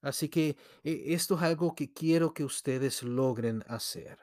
Así 0.00 0.28
que 0.28 0.56
eh, 0.82 1.04
esto 1.08 1.36
es 1.36 1.42
algo 1.42 1.74
que 1.74 1.92
quiero 1.92 2.34
que 2.34 2.44
ustedes 2.44 3.02
logren 3.02 3.64
hacer. 3.66 4.18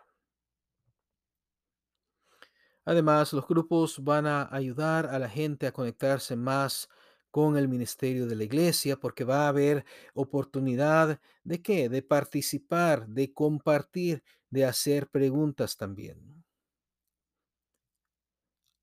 Además, 2.86 3.34
los 3.34 3.48
grupos 3.48 4.04
van 4.04 4.26
a 4.28 4.48
ayudar 4.54 5.08
a 5.08 5.20
la 5.20 5.30
gente 5.30 5.67
a 5.67 5.72
conectarse 5.72 6.36
más 6.36 6.89
con 7.32 7.58
el 7.58 7.67
ministerio 7.70 8.28
de 8.28 8.36
la 8.36 8.44
iglesia 8.44 8.98
porque 9.00 9.24
va 9.24 9.46
a 9.46 9.48
haber 9.50 9.86
oportunidad 10.13 11.20
de 11.44 11.62
qué? 11.62 11.89
De 11.89 12.02
participar, 12.02 13.08
de 13.08 13.34
compartir, 13.34 14.24
de 14.50 14.65
hacer 14.65 15.10
preguntas 15.10 15.78
también. 15.78 16.44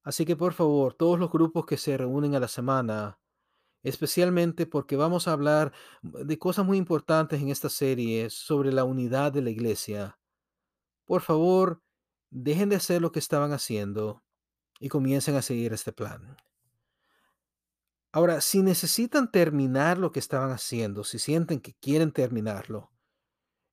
Así 0.03 0.25
que 0.25 0.37
por 0.37 0.55
favor, 0.55 0.95
todos 0.95 1.19
los 1.19 1.31
grupos 1.31 1.67
que 1.67 1.77
se 1.77 1.97
reúnen 1.97 2.35
a 2.35 2.41
la 2.41 2.49
semana, 2.49 3.21
especialmente 3.83 4.67
porque 4.67 4.97
vamos 4.97 5.29
a 5.29 5.33
hablar 5.33 5.73
de 6.03 6.39
cosas 6.39 6.67
muy 6.67 6.79
importantes 6.79 7.41
en 7.43 7.51
esta 7.51 7.69
serie 7.69 8.31
sobre 8.31 8.73
la 8.73 8.85
unidad 8.85 9.33
de 9.33 9.43
la 9.43 9.51
iglesia. 9.51 10.19
Por 11.07 11.23
favor, 11.23 11.83
dejen 12.31 12.69
de 12.69 12.77
hacer 12.77 13.01
lo 13.03 13.12
que 13.12 13.19
estaban 13.19 13.53
haciendo 13.53 14.23
y 14.81 14.88
comiencen 14.88 15.37
a 15.37 15.43
seguir 15.43 15.73
este 15.73 15.93
plan. 15.93 16.37
Ahora, 18.12 18.41
si 18.41 18.62
necesitan 18.62 19.31
terminar 19.31 19.99
lo 19.99 20.12
que 20.12 20.19
estaban 20.19 20.51
haciendo, 20.51 21.05
si 21.05 21.19
sienten 21.19 21.61
que 21.61 21.75
quieren 21.75 22.12
terminarlo, 22.12 22.91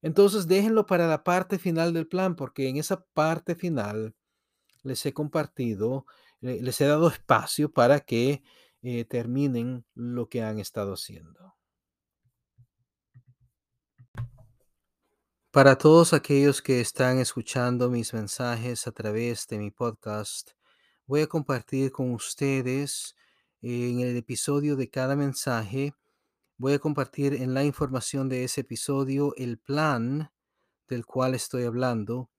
entonces 0.02 0.48
déjenlo 0.48 0.86
para 0.86 1.08
la 1.08 1.24
parte 1.24 1.58
final 1.58 1.94
del 1.94 2.08
plan, 2.08 2.36
porque 2.36 2.68
en 2.68 2.78
esa 2.78 3.06
parte 3.14 3.56
final 3.56 4.16
les 4.84 5.06
he 5.06 5.14
compartido, 5.14 6.06
les 6.42 6.80
he 6.82 6.86
dado 6.86 7.08
espacio 7.08 7.72
para 7.72 8.02
que 8.02 8.44
eh, 8.82 9.06
terminen 9.06 9.86
lo 9.96 10.30
que 10.30 10.44
han 10.44 10.60
estado 10.60 10.94
haciendo. 10.94 11.55
Para 15.56 15.78
todos 15.78 16.12
aquellos 16.12 16.62
que 16.62 16.82
están 16.82 17.18
escuchando 17.18 17.90
mis 17.90 18.14
mensajes 18.14 18.88
a 18.88 18.92
través 18.92 19.48
de 19.48 19.58
mi 19.58 19.72
podcast, 19.72 20.52
voy 21.08 21.22
a 21.22 21.28
compartir 21.28 21.94
con 21.94 22.12
ustedes 22.12 23.16
en 23.62 24.02
el 24.02 24.18
episodio 24.18 24.76
de 24.76 24.90
cada 24.90 25.16
mensaje, 25.16 25.94
voy 26.58 26.74
a 26.74 26.80
compartir 26.80 27.36
en 27.36 27.54
la 27.54 27.64
información 27.64 28.28
de 28.28 28.44
ese 28.44 28.62
episodio 28.62 29.34
el 29.38 29.58
plan 29.58 30.30
del 30.90 31.06
cual 31.06 31.34
estoy 31.34 31.64
hablando 31.64 32.30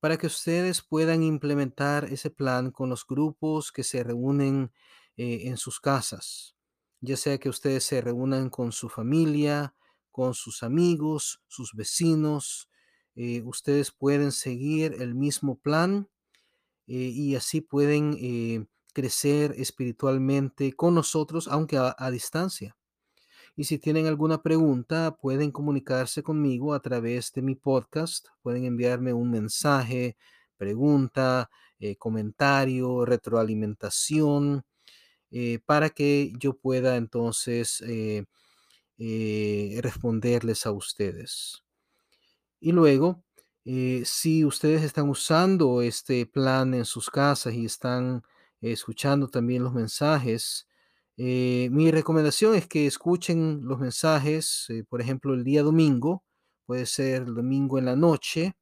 para 0.00 0.16
que 0.16 0.26
ustedes 0.26 0.82
puedan 0.82 1.22
implementar 1.22 2.06
ese 2.06 2.30
plan 2.30 2.72
con 2.72 2.90
los 2.90 3.06
grupos 3.06 3.70
que 3.70 3.84
se 3.84 4.02
reúnen 4.02 4.72
eh, 5.16 5.42
en 5.44 5.56
sus 5.56 5.78
casas, 5.78 6.56
ya 7.00 7.16
sea 7.16 7.38
que 7.38 7.48
ustedes 7.48 7.84
se 7.84 8.00
reúnan 8.00 8.50
con 8.50 8.72
su 8.72 8.88
familia, 8.88 9.72
con 10.20 10.34
sus 10.34 10.62
amigos, 10.62 11.40
sus 11.48 11.72
vecinos, 11.72 12.68
eh, 13.14 13.40
ustedes 13.42 13.90
pueden 13.90 14.32
seguir 14.32 14.94
el 15.00 15.14
mismo 15.14 15.58
plan 15.58 16.10
eh, 16.86 16.94
y 16.94 17.36
así 17.36 17.62
pueden 17.62 18.68
crecer 18.92 19.54
espiritualmente 19.56 20.74
con 20.74 20.94
nosotros, 20.94 21.48
aunque 21.48 21.78
a, 21.78 22.10
distancia. 22.10 22.76
Y 23.56 23.64
si 23.64 23.78
tienen 23.78 24.06
alguna 24.06 24.42
pregunta, 24.42 25.16
pueden 25.16 25.52
comunicarse 25.52 26.22
conmigo 26.22 26.74
a 26.74 26.80
través 26.80 27.32
de 27.32 27.40
mi 27.40 27.54
podcast. 27.54 28.26
Pueden 28.42 28.64
enviarme 28.66 29.14
un 29.14 29.30
mensaje, 29.30 30.18
pregunta, 30.58 31.48
comentario, 31.98 33.06
retroalimentación. 33.06 34.64
Eh, 35.32 35.60
para 35.64 35.90
que 35.90 36.32
yo 36.40 36.58
pueda 36.58 36.96
entonces 36.96 37.82
eh, 39.00 39.76
eh, 39.78 39.82
responderles 39.82 40.66
a 40.66 40.72
ustedes. 40.72 41.64
Y 42.60 42.72
luego, 42.72 43.24
si 44.04 44.44
ustedes 44.44 44.82
están 44.82 45.08
usando 45.08 45.82
este 45.82 46.26
plan 46.26 46.74
en 46.74 46.84
sus 46.84 47.10
casas 47.10 47.54
y 47.54 47.64
están 47.66 48.22
escuchando 48.60 49.28
también 49.28 49.64
los 49.64 49.74
mensajes, 49.74 50.66
mi 51.16 51.90
recomendación 51.90 52.54
es 52.54 52.66
que 52.66 52.86
escuchen 52.86 53.60
los 53.64 53.78
mensajes, 53.78 54.68
por 54.88 55.00
ejemplo, 55.00 55.34
el 55.34 55.44
día 55.44 55.62
domingo, 55.62 56.24
puede 56.66 56.86
ser 56.86 57.22
el 57.22 57.34
domingo 57.34 57.78
en 57.78 57.86
la 57.86 57.96
noche, 57.96 58.54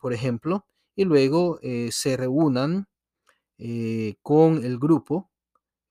por 0.00 0.12
ejemplo, 0.12 0.66
y 0.96 1.04
luego 1.04 1.60
se 1.90 2.16
reúnan 2.16 2.86
eh, 3.58 4.16
con 4.22 4.64
el 4.64 4.78
grupo 4.78 5.30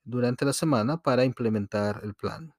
durante 0.04 0.46
la 0.46 0.54
semana 0.54 1.02
para 1.02 1.26
implementar 1.26 2.02
el 2.04 2.16
plan. 2.16 2.54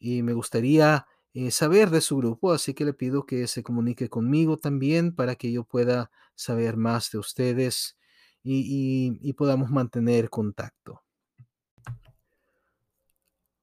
Y 0.00 0.22
me 0.22 0.32
gustaría 0.32 1.06
eh, 1.32 1.52
saber 1.52 1.90
de 1.90 2.00
su 2.00 2.16
grupo, 2.16 2.52
así 2.52 2.74
que 2.74 2.84
le 2.84 2.92
pido 2.92 3.24
que 3.24 3.46
se 3.46 3.62
comunique 3.62 4.08
conmigo 4.08 4.56
también 4.56 5.14
para 5.14 5.36
que 5.36 5.52
yo 5.52 5.62
pueda 5.62 6.10
saber 6.34 6.76
más 6.76 7.10
de 7.12 7.18
ustedes 7.18 7.96
y, 8.42 9.32
podamos 9.34 9.70
mantener 9.70 10.28
contacto. 10.30 11.02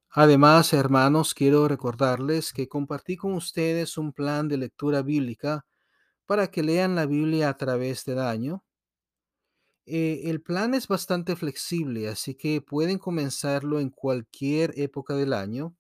Además, 0.10 0.74
hermanos, 0.74 1.34
quiero 1.34 1.68
recordarles 1.68 2.54
que 2.54 2.68
compartí 2.70 3.18
con 3.18 3.34
ustedes 3.34 3.98
un 3.98 4.14
plan 4.14 4.48
de 4.48 4.58
lectura 4.58 5.02
bíblica 5.02 5.66
para 6.26 6.48
que 6.48 6.64
lean 6.64 6.96
la 6.96 7.06
Biblia 7.06 7.50
a 7.50 7.58
través 7.58 8.06
del 8.06 8.20
año. 8.20 8.64
Eh, 9.86 10.22
el 10.26 10.42
plan 10.42 10.74
es 10.74 10.88
bastante 10.88 11.36
flexible, 11.36 12.08
así 12.10 12.36
que 12.36 12.62
pueden 12.62 12.98
comenzarlo 12.98 13.80
en 13.80 13.90
cualquier 13.90 14.74
época 14.78 15.16
del 15.16 15.34
año. 15.34 15.76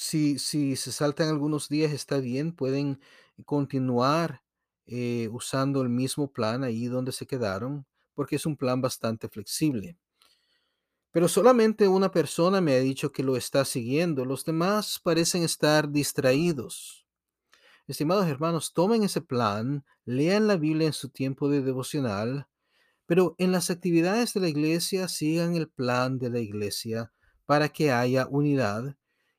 Si, 0.00 0.38
si 0.38 0.76
se 0.76 0.92
saltan 0.92 1.28
algunos 1.28 1.68
días, 1.68 1.92
está 1.92 2.18
bien, 2.18 2.52
pueden 2.52 3.00
continuar 3.44 4.44
eh, 4.86 5.28
usando 5.32 5.82
el 5.82 5.88
mismo 5.88 6.30
plan 6.30 6.62
ahí 6.62 6.86
donde 6.86 7.10
se 7.10 7.26
quedaron, 7.26 7.84
porque 8.14 8.36
es 8.36 8.46
un 8.46 8.56
plan 8.56 8.80
bastante 8.80 9.28
flexible. 9.28 9.98
Pero 11.10 11.26
solamente 11.26 11.88
una 11.88 12.12
persona 12.12 12.60
me 12.60 12.74
ha 12.74 12.78
dicho 12.78 13.10
que 13.10 13.24
lo 13.24 13.36
está 13.36 13.64
siguiendo, 13.64 14.24
los 14.24 14.44
demás 14.44 15.00
parecen 15.02 15.42
estar 15.42 15.90
distraídos. 15.90 17.04
Estimados 17.88 18.28
hermanos, 18.28 18.72
tomen 18.72 19.02
ese 19.02 19.20
plan, 19.20 19.84
lean 20.04 20.46
la 20.46 20.56
Biblia 20.56 20.86
en 20.86 20.92
su 20.92 21.08
tiempo 21.08 21.48
de 21.48 21.60
devocional, 21.60 22.46
pero 23.04 23.34
en 23.36 23.50
las 23.50 23.68
actividades 23.68 24.32
de 24.32 24.40
la 24.42 24.48
iglesia 24.48 25.08
sigan 25.08 25.56
el 25.56 25.68
plan 25.68 26.20
de 26.20 26.30
la 26.30 26.38
iglesia 26.38 27.12
para 27.46 27.68
que 27.68 27.90
haya 27.90 28.28
unidad 28.28 28.96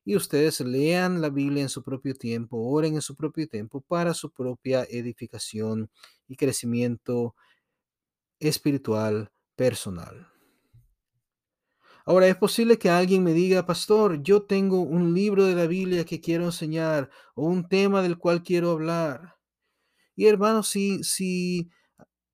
y 0.09 0.15
ustedes 0.15 0.59
lean 0.61 1.21
la 1.21 1.29
Biblia 1.29 1.61
en 1.61 1.69
su 1.69 1.83
propio 1.83 2.15
tiempo, 2.15 2.57
oren 2.57 2.95
en 2.95 3.01
su 3.03 3.15
propio 3.15 3.47
tiempo 3.47 3.79
para 3.81 4.15
su 4.15 4.31
propia 4.31 4.83
edificación 4.89 5.91
y 6.27 6.35
crecimiento 6.35 7.35
espiritual 8.39 9.31
personal. 9.55 10.27
Ahora, 12.05 12.27
es 12.27 12.35
posible 12.37 12.79
que 12.79 12.89
alguien 12.89 13.23
me 13.23 13.33
diga, 13.33 13.67
pastor, 13.67 14.23
yo 14.23 14.41
tengo 14.41 14.81
un 14.81 15.13
libro 15.13 15.45
de 15.45 15.53
la 15.53 15.67
Biblia 15.67 16.03
que 16.05 16.19
quiero 16.19 16.45
enseñar 16.45 17.11
o 17.35 17.45
un 17.45 17.69
tema 17.69 18.01
del 18.01 18.17
cual 18.17 18.41
quiero 18.41 18.71
hablar. 18.71 19.35
Y 20.15 20.25
hermano, 20.25 20.63
si, 20.63 21.03
si, 21.03 21.69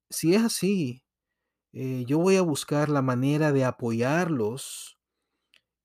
si 0.09 0.33
es 0.33 0.43
así, 0.43 1.03
eh, 1.73 2.05
yo 2.07 2.19
voy 2.19 2.38
a 2.38 2.41
buscar 2.41 2.88
la 2.88 3.01
manera 3.01 3.51
de 3.51 3.65
apoyarlos 3.65 4.94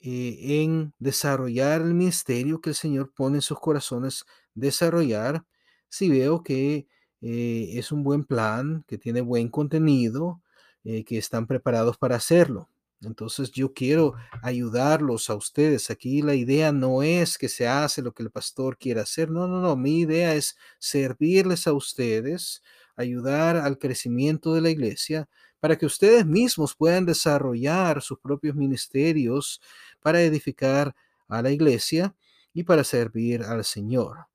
eh, 0.01 0.63
en 0.63 0.95
desarrollar 0.99 1.83
el 1.83 1.95
ministerio 1.95 2.61
que 2.61 2.71
el 2.71 2.77
Señor 2.77 3.13
pone 3.15 3.39
en 3.39 3.43
sus 3.43 3.59
corazones 3.61 4.25
desarrollar. 4.55 5.45
Si 5.89 6.09
veo 6.09 6.43
que 6.43 6.87
eh, 7.21 7.71
es 7.75 7.93
un 7.93 8.03
buen 8.05 8.25
plan, 8.25 8.85
que 8.89 8.99
tiene 8.99 9.21
buen 9.21 9.49
contenido, 9.49 10.43
que 10.83 11.19
están 11.19 11.47
preparados 11.47 11.99
para 11.99 12.17
hacerlo. 12.17 12.71
Entonces 13.03 13.51
yo 13.53 13.73
quiero 13.73 14.15
ayudarlos 14.43 15.31
a 15.31 15.35
ustedes. 15.35 15.91
Aquí 15.91 16.21
la 16.23 16.35
idea 16.35 16.71
no 16.73 17.03
es 17.03 17.39
que 17.39 17.49
se 17.49 17.67
hace 17.67 18.03
lo 18.03 18.13
que 18.13 18.23
el 18.23 18.31
pastor 18.31 18.77
quiera 18.77 19.03
hacer. 19.03 19.31
No, 19.31 19.47
no, 19.49 19.61
no. 19.61 19.75
Mi 19.77 20.01
idea 20.01 20.35
es 20.35 20.57
servirles 20.79 21.67
a 21.67 21.73
ustedes, 21.73 22.63
ayudar 22.97 23.57
al 23.57 23.79
crecimiento 23.79 24.55
de 24.55 24.61
la 24.61 24.71
iglesia 24.71 25.29
para 25.61 25.77
que 25.77 25.87
ustedes 25.87 26.27
mismos 26.27 26.75
puedan 26.75 27.07
desarrollar 27.07 28.03
sus 28.03 28.19
propios 28.19 28.55
ministerios 28.55 29.61
para 30.01 30.23
edificar 30.23 30.95
a 31.29 31.43
la 31.43 31.51
iglesia 31.51 32.15
y 32.53 32.65
para 32.65 32.85
servir 32.85 33.43
al 33.43 33.65
Señor. 33.65 34.27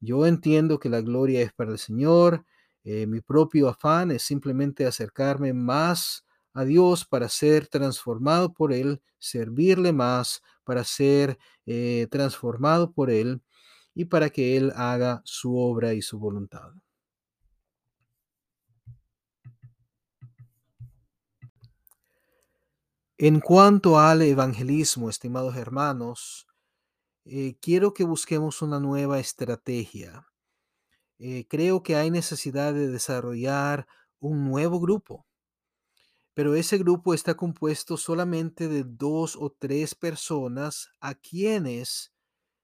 Yo 0.00 0.26
entiendo 0.26 0.78
que 0.78 0.88
la 0.88 1.00
gloria 1.00 1.42
es 1.42 1.52
para 1.52 1.72
el 1.72 1.78
Señor. 1.78 2.44
Eh, 2.84 3.06
mi 3.06 3.20
propio 3.20 3.68
afán 3.68 4.10
es 4.10 4.22
simplemente 4.22 4.86
acercarme 4.86 5.52
más 5.52 6.24
a 6.54 6.64
Dios 6.64 7.04
para 7.04 7.28
ser 7.28 7.68
transformado 7.68 8.52
por 8.52 8.72
Él, 8.72 9.02
servirle 9.18 9.92
más 9.92 10.42
para 10.64 10.84
ser 10.84 11.38
eh, 11.66 12.06
transformado 12.10 12.92
por 12.92 13.10
Él 13.10 13.42
y 13.94 14.06
para 14.06 14.30
que 14.30 14.56
Él 14.56 14.72
haga 14.74 15.22
su 15.24 15.56
obra 15.56 15.94
y 15.94 16.02
su 16.02 16.18
voluntad. 16.18 16.72
En 23.22 23.40
cuanto 23.40 23.98
al 23.98 24.22
evangelismo, 24.22 25.10
estimados 25.10 25.54
hermanos, 25.54 26.46
eh, 27.26 27.58
quiero 27.60 27.92
que 27.92 28.04
busquemos 28.04 28.62
una 28.62 28.80
nueva 28.80 29.18
estrategia. 29.18 30.26
Eh, 31.18 31.46
creo 31.46 31.82
que 31.82 31.96
hay 31.96 32.10
necesidad 32.10 32.72
de 32.72 32.88
desarrollar 32.88 33.86
un 34.20 34.48
nuevo 34.48 34.80
grupo 34.80 35.26
pero 36.40 36.54
ese 36.54 36.78
grupo 36.78 37.12
está 37.12 37.34
compuesto 37.34 37.98
solamente 37.98 38.66
de 38.66 38.82
dos 38.84 39.36
o 39.36 39.50
tres 39.50 39.94
personas 39.94 40.88
a 40.98 41.14
quienes 41.14 42.14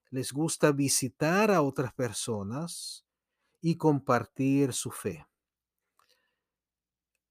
les 0.09 0.31
gusta 0.31 0.71
visitar 0.71 1.51
a 1.51 1.61
otras 1.61 1.93
personas 1.93 3.05
y 3.61 3.75
compartir 3.75 4.73
su 4.73 4.89
fe. 4.89 5.27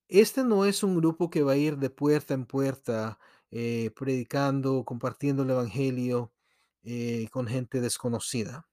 Este 0.09 0.45
no 0.45 0.65
es 0.65 0.85
un 0.85 0.97
grupo 0.97 1.31
que 1.31 1.43
va 1.43 1.53
a 1.53 1.57
ir 1.57 1.79
de 1.79 1.91
puerta 1.91 2.33
en 2.35 2.47
puerta 2.47 3.19
eh, 3.51 3.91
predicando, 3.97 4.85
compartiendo 4.85 5.43
el 5.43 5.51
Evangelio 5.51 6.33
eh, 6.85 7.29
con 7.33 7.49
gente 7.49 7.81
desconocida. 7.81 8.69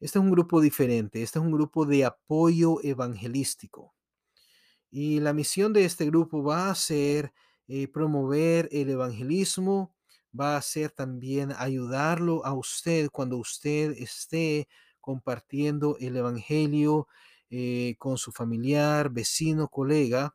Este 0.00 0.18
es 0.18 0.24
un 0.24 0.30
grupo 0.30 0.60
diferente, 0.60 1.22
este 1.22 1.40
es 1.40 1.44
un 1.44 1.50
grupo 1.52 1.84
de 1.84 2.04
apoyo 2.04 2.78
evangelístico. 2.84 3.94
Y 4.90 5.20
la 5.20 5.32
misión 5.32 5.72
de 5.72 5.84
este 5.84 6.06
grupo 6.06 6.44
va 6.44 6.70
a 6.70 6.74
ser 6.76 7.32
eh, 7.66 7.88
promover 7.88 8.68
el 8.72 8.90
evangelismo, 8.90 9.94
va 10.38 10.56
a 10.56 10.62
ser 10.62 10.90
también 10.90 11.52
ayudarlo 11.58 12.44
a 12.46 12.54
usted 12.54 13.10
cuando 13.10 13.36
usted 13.38 13.92
esté 13.98 14.68
compartiendo 15.00 15.96
el 15.98 16.16
evangelio 16.16 17.08
con 17.98 18.16
su 18.16 18.32
familiar, 18.32 19.10
vecino, 19.10 19.68
colega. 19.68 20.34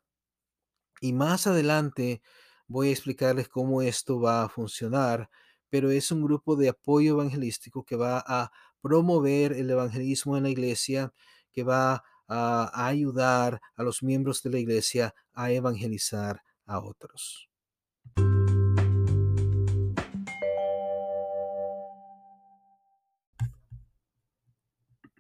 Y 1.02 1.14
más 1.14 1.48
adelante 1.48 2.22
voy 2.68 2.90
a 2.90 2.92
explicarles 2.92 3.48
cómo 3.48 3.82
esto 3.82 4.20
va 4.20 4.44
a 4.44 4.50
funcionar, 4.50 5.30
pero 5.70 5.92
es 5.92 6.12
un 6.12 6.24
grupo 6.24 6.56
de 6.56 6.70
apoyo 6.70 7.14
evangelístico 7.14 7.84
que 7.84 7.96
va 7.96 8.24
a 8.26 8.52
promover 8.82 9.54
el 9.54 9.70
evangelismo 9.70 10.38
en 10.38 10.44
la 10.44 10.50
iglesia, 10.50 11.14
que 11.52 11.64
va 11.64 12.04
a 12.28 12.88
ayudar 12.88 13.62
a 13.76 13.84
los 13.84 14.04
miembros 14.04 14.44
de 14.44 14.50
la 14.50 14.60
iglesia 14.60 15.16
a 15.34 15.52
evangelizar 15.52 16.42
a 16.66 16.80
otros. 16.80 17.50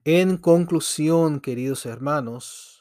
En 0.03 0.37
conclusión, 0.37 1.41
queridos 1.41 1.85
hermanos, 1.85 2.76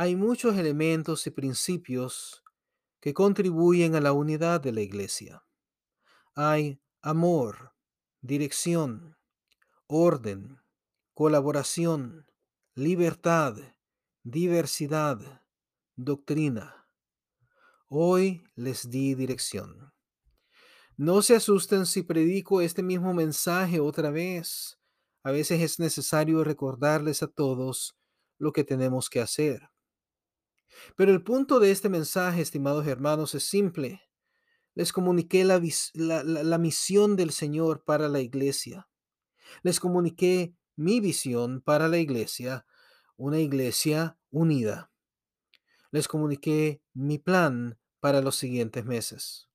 hay 0.00 0.14
muchos 0.14 0.56
elementos 0.56 1.26
y 1.26 1.32
principios 1.32 2.44
que 3.00 3.12
contribuyen 3.12 3.96
a 3.96 4.00
la 4.00 4.12
unidad 4.12 4.60
de 4.60 4.70
la 4.70 4.80
iglesia. 4.80 5.44
Hay 6.36 6.80
amor, 7.02 7.72
dirección, 8.20 9.16
orden, 9.88 10.62
colaboración, 11.14 12.30
libertad, 12.76 13.56
diversidad, 14.22 15.42
doctrina. 15.96 16.86
Hoy 17.88 18.44
les 18.54 18.90
di 18.90 19.16
dirección. 19.16 19.92
No 20.96 21.22
se 21.22 21.34
asusten 21.34 21.86
si 21.86 22.04
predico 22.04 22.60
este 22.60 22.84
mismo 22.84 23.14
mensaje 23.14 23.80
otra 23.80 24.12
vez. 24.12 24.78
A 25.24 25.32
veces 25.32 25.60
es 25.60 25.80
necesario 25.80 26.44
recordarles 26.44 27.24
a 27.24 27.26
todos 27.26 27.98
lo 28.38 28.52
que 28.52 28.62
tenemos 28.62 29.10
que 29.10 29.20
hacer. 29.20 29.68
Pero 30.96 31.12
el 31.12 31.22
punto 31.22 31.60
de 31.60 31.70
este 31.70 31.88
mensaje, 31.88 32.40
estimados 32.40 32.86
hermanos, 32.86 33.34
es 33.34 33.44
simple. 33.44 34.02
Les 34.74 34.92
comuniqué 34.92 35.44
la, 35.44 35.60
la, 35.94 36.58
misión 36.58 37.16
del 37.16 37.32
Señor 37.32 37.82
para 37.84 38.08
la 38.08 38.20
iglesia. 38.20 38.88
Les 39.62 39.80
comuniqué 39.80 40.54
mi 40.76 41.00
visión 41.00 41.60
para 41.60 41.88
la 41.88 41.98
iglesia, 41.98 42.64
una 43.16 43.40
iglesia 43.40 44.18
unida. 44.30 44.92
Les 45.90 46.06
comuniqué 46.06 46.80
mi 46.94 47.18
plan 47.18 47.78
para 47.98 48.20
los 48.20 48.36
siguientes 48.36 48.84
meses. 48.84 49.48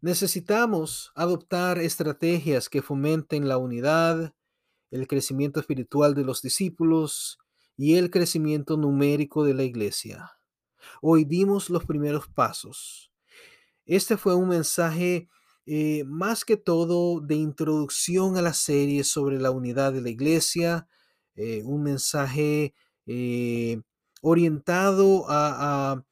Necesitamos 0.00 1.12
adoptar 1.14 1.78
estrategias 1.78 2.68
que 2.68 2.82
fomenten 2.82 3.48
la 3.48 3.58
unidad, 3.58 4.34
el 4.90 5.06
crecimiento 5.06 5.60
espiritual 5.60 6.14
de 6.14 6.24
los 6.24 6.42
discípulos 6.42 7.38
y 7.82 7.96
el 7.96 8.12
crecimiento 8.12 8.76
numérico 8.76 9.42
de 9.42 9.54
la 9.54 9.64
iglesia. 9.64 10.38
Hoy 11.00 11.24
dimos 11.24 11.68
los 11.68 11.84
primeros 11.84 12.28
pasos. 12.28 13.10
Este 13.86 14.16
fue 14.16 14.36
un 14.36 14.50
mensaje 14.50 15.28
eh, 15.66 16.04
más 16.06 16.44
que 16.44 16.56
todo 16.56 17.20
de 17.20 17.34
introducción 17.34 18.36
a 18.36 18.40
la 18.40 18.54
serie 18.54 19.02
sobre 19.02 19.40
la 19.40 19.50
unidad 19.50 19.92
de 19.92 20.00
la 20.00 20.10
iglesia, 20.10 20.86
eh, 21.34 21.62
un 21.64 21.82
mensaje 21.82 22.72
eh, 23.06 23.82
orientado 24.20 25.24
a, 25.28 26.04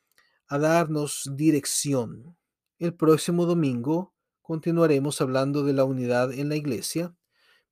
a 0.49 0.59
darnos 0.59 1.31
dirección. 1.37 2.37
El 2.81 2.95
próximo 2.95 3.47
domingo 3.47 4.13
continuaremos 4.43 5.21
hablando 5.21 5.63
de 5.63 5.75
la 5.75 5.85
unidad 5.85 6.33
en 6.33 6.49
la 6.49 6.57
iglesia, 6.57 7.15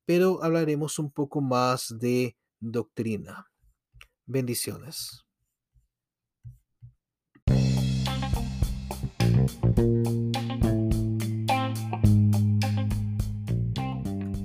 pero 0.05 0.41
hablaremos 0.41 0.99
un 0.99 1.11
poco 1.11 1.41
más 1.41 1.93
de 1.99 2.37
doctrina. 2.61 3.49
Bendiciones. 4.31 5.25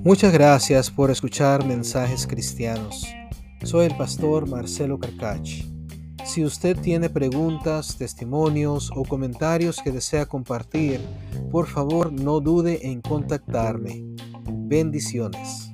Muchas 0.03 0.33
gracias 0.33 0.89
por 0.89 1.11
escuchar 1.11 1.67
Mensajes 1.67 2.25
Cristianos. 2.25 3.05
Soy 3.63 3.85
el 3.85 3.95
pastor 3.95 4.49
Marcelo 4.49 4.97
Carcach. 4.97 5.47
Si 6.25 6.43
usted 6.43 6.75
tiene 6.79 7.11
preguntas, 7.11 7.95
testimonios 7.95 8.89
o 8.95 9.03
comentarios 9.03 9.79
que 9.83 9.91
desea 9.91 10.25
compartir, 10.25 10.99
por 11.51 11.67
favor 11.67 12.11
no 12.11 12.39
dude 12.39 12.87
en 12.87 13.01
contactarme. 13.01 14.03
Bendiciones. 14.49 15.71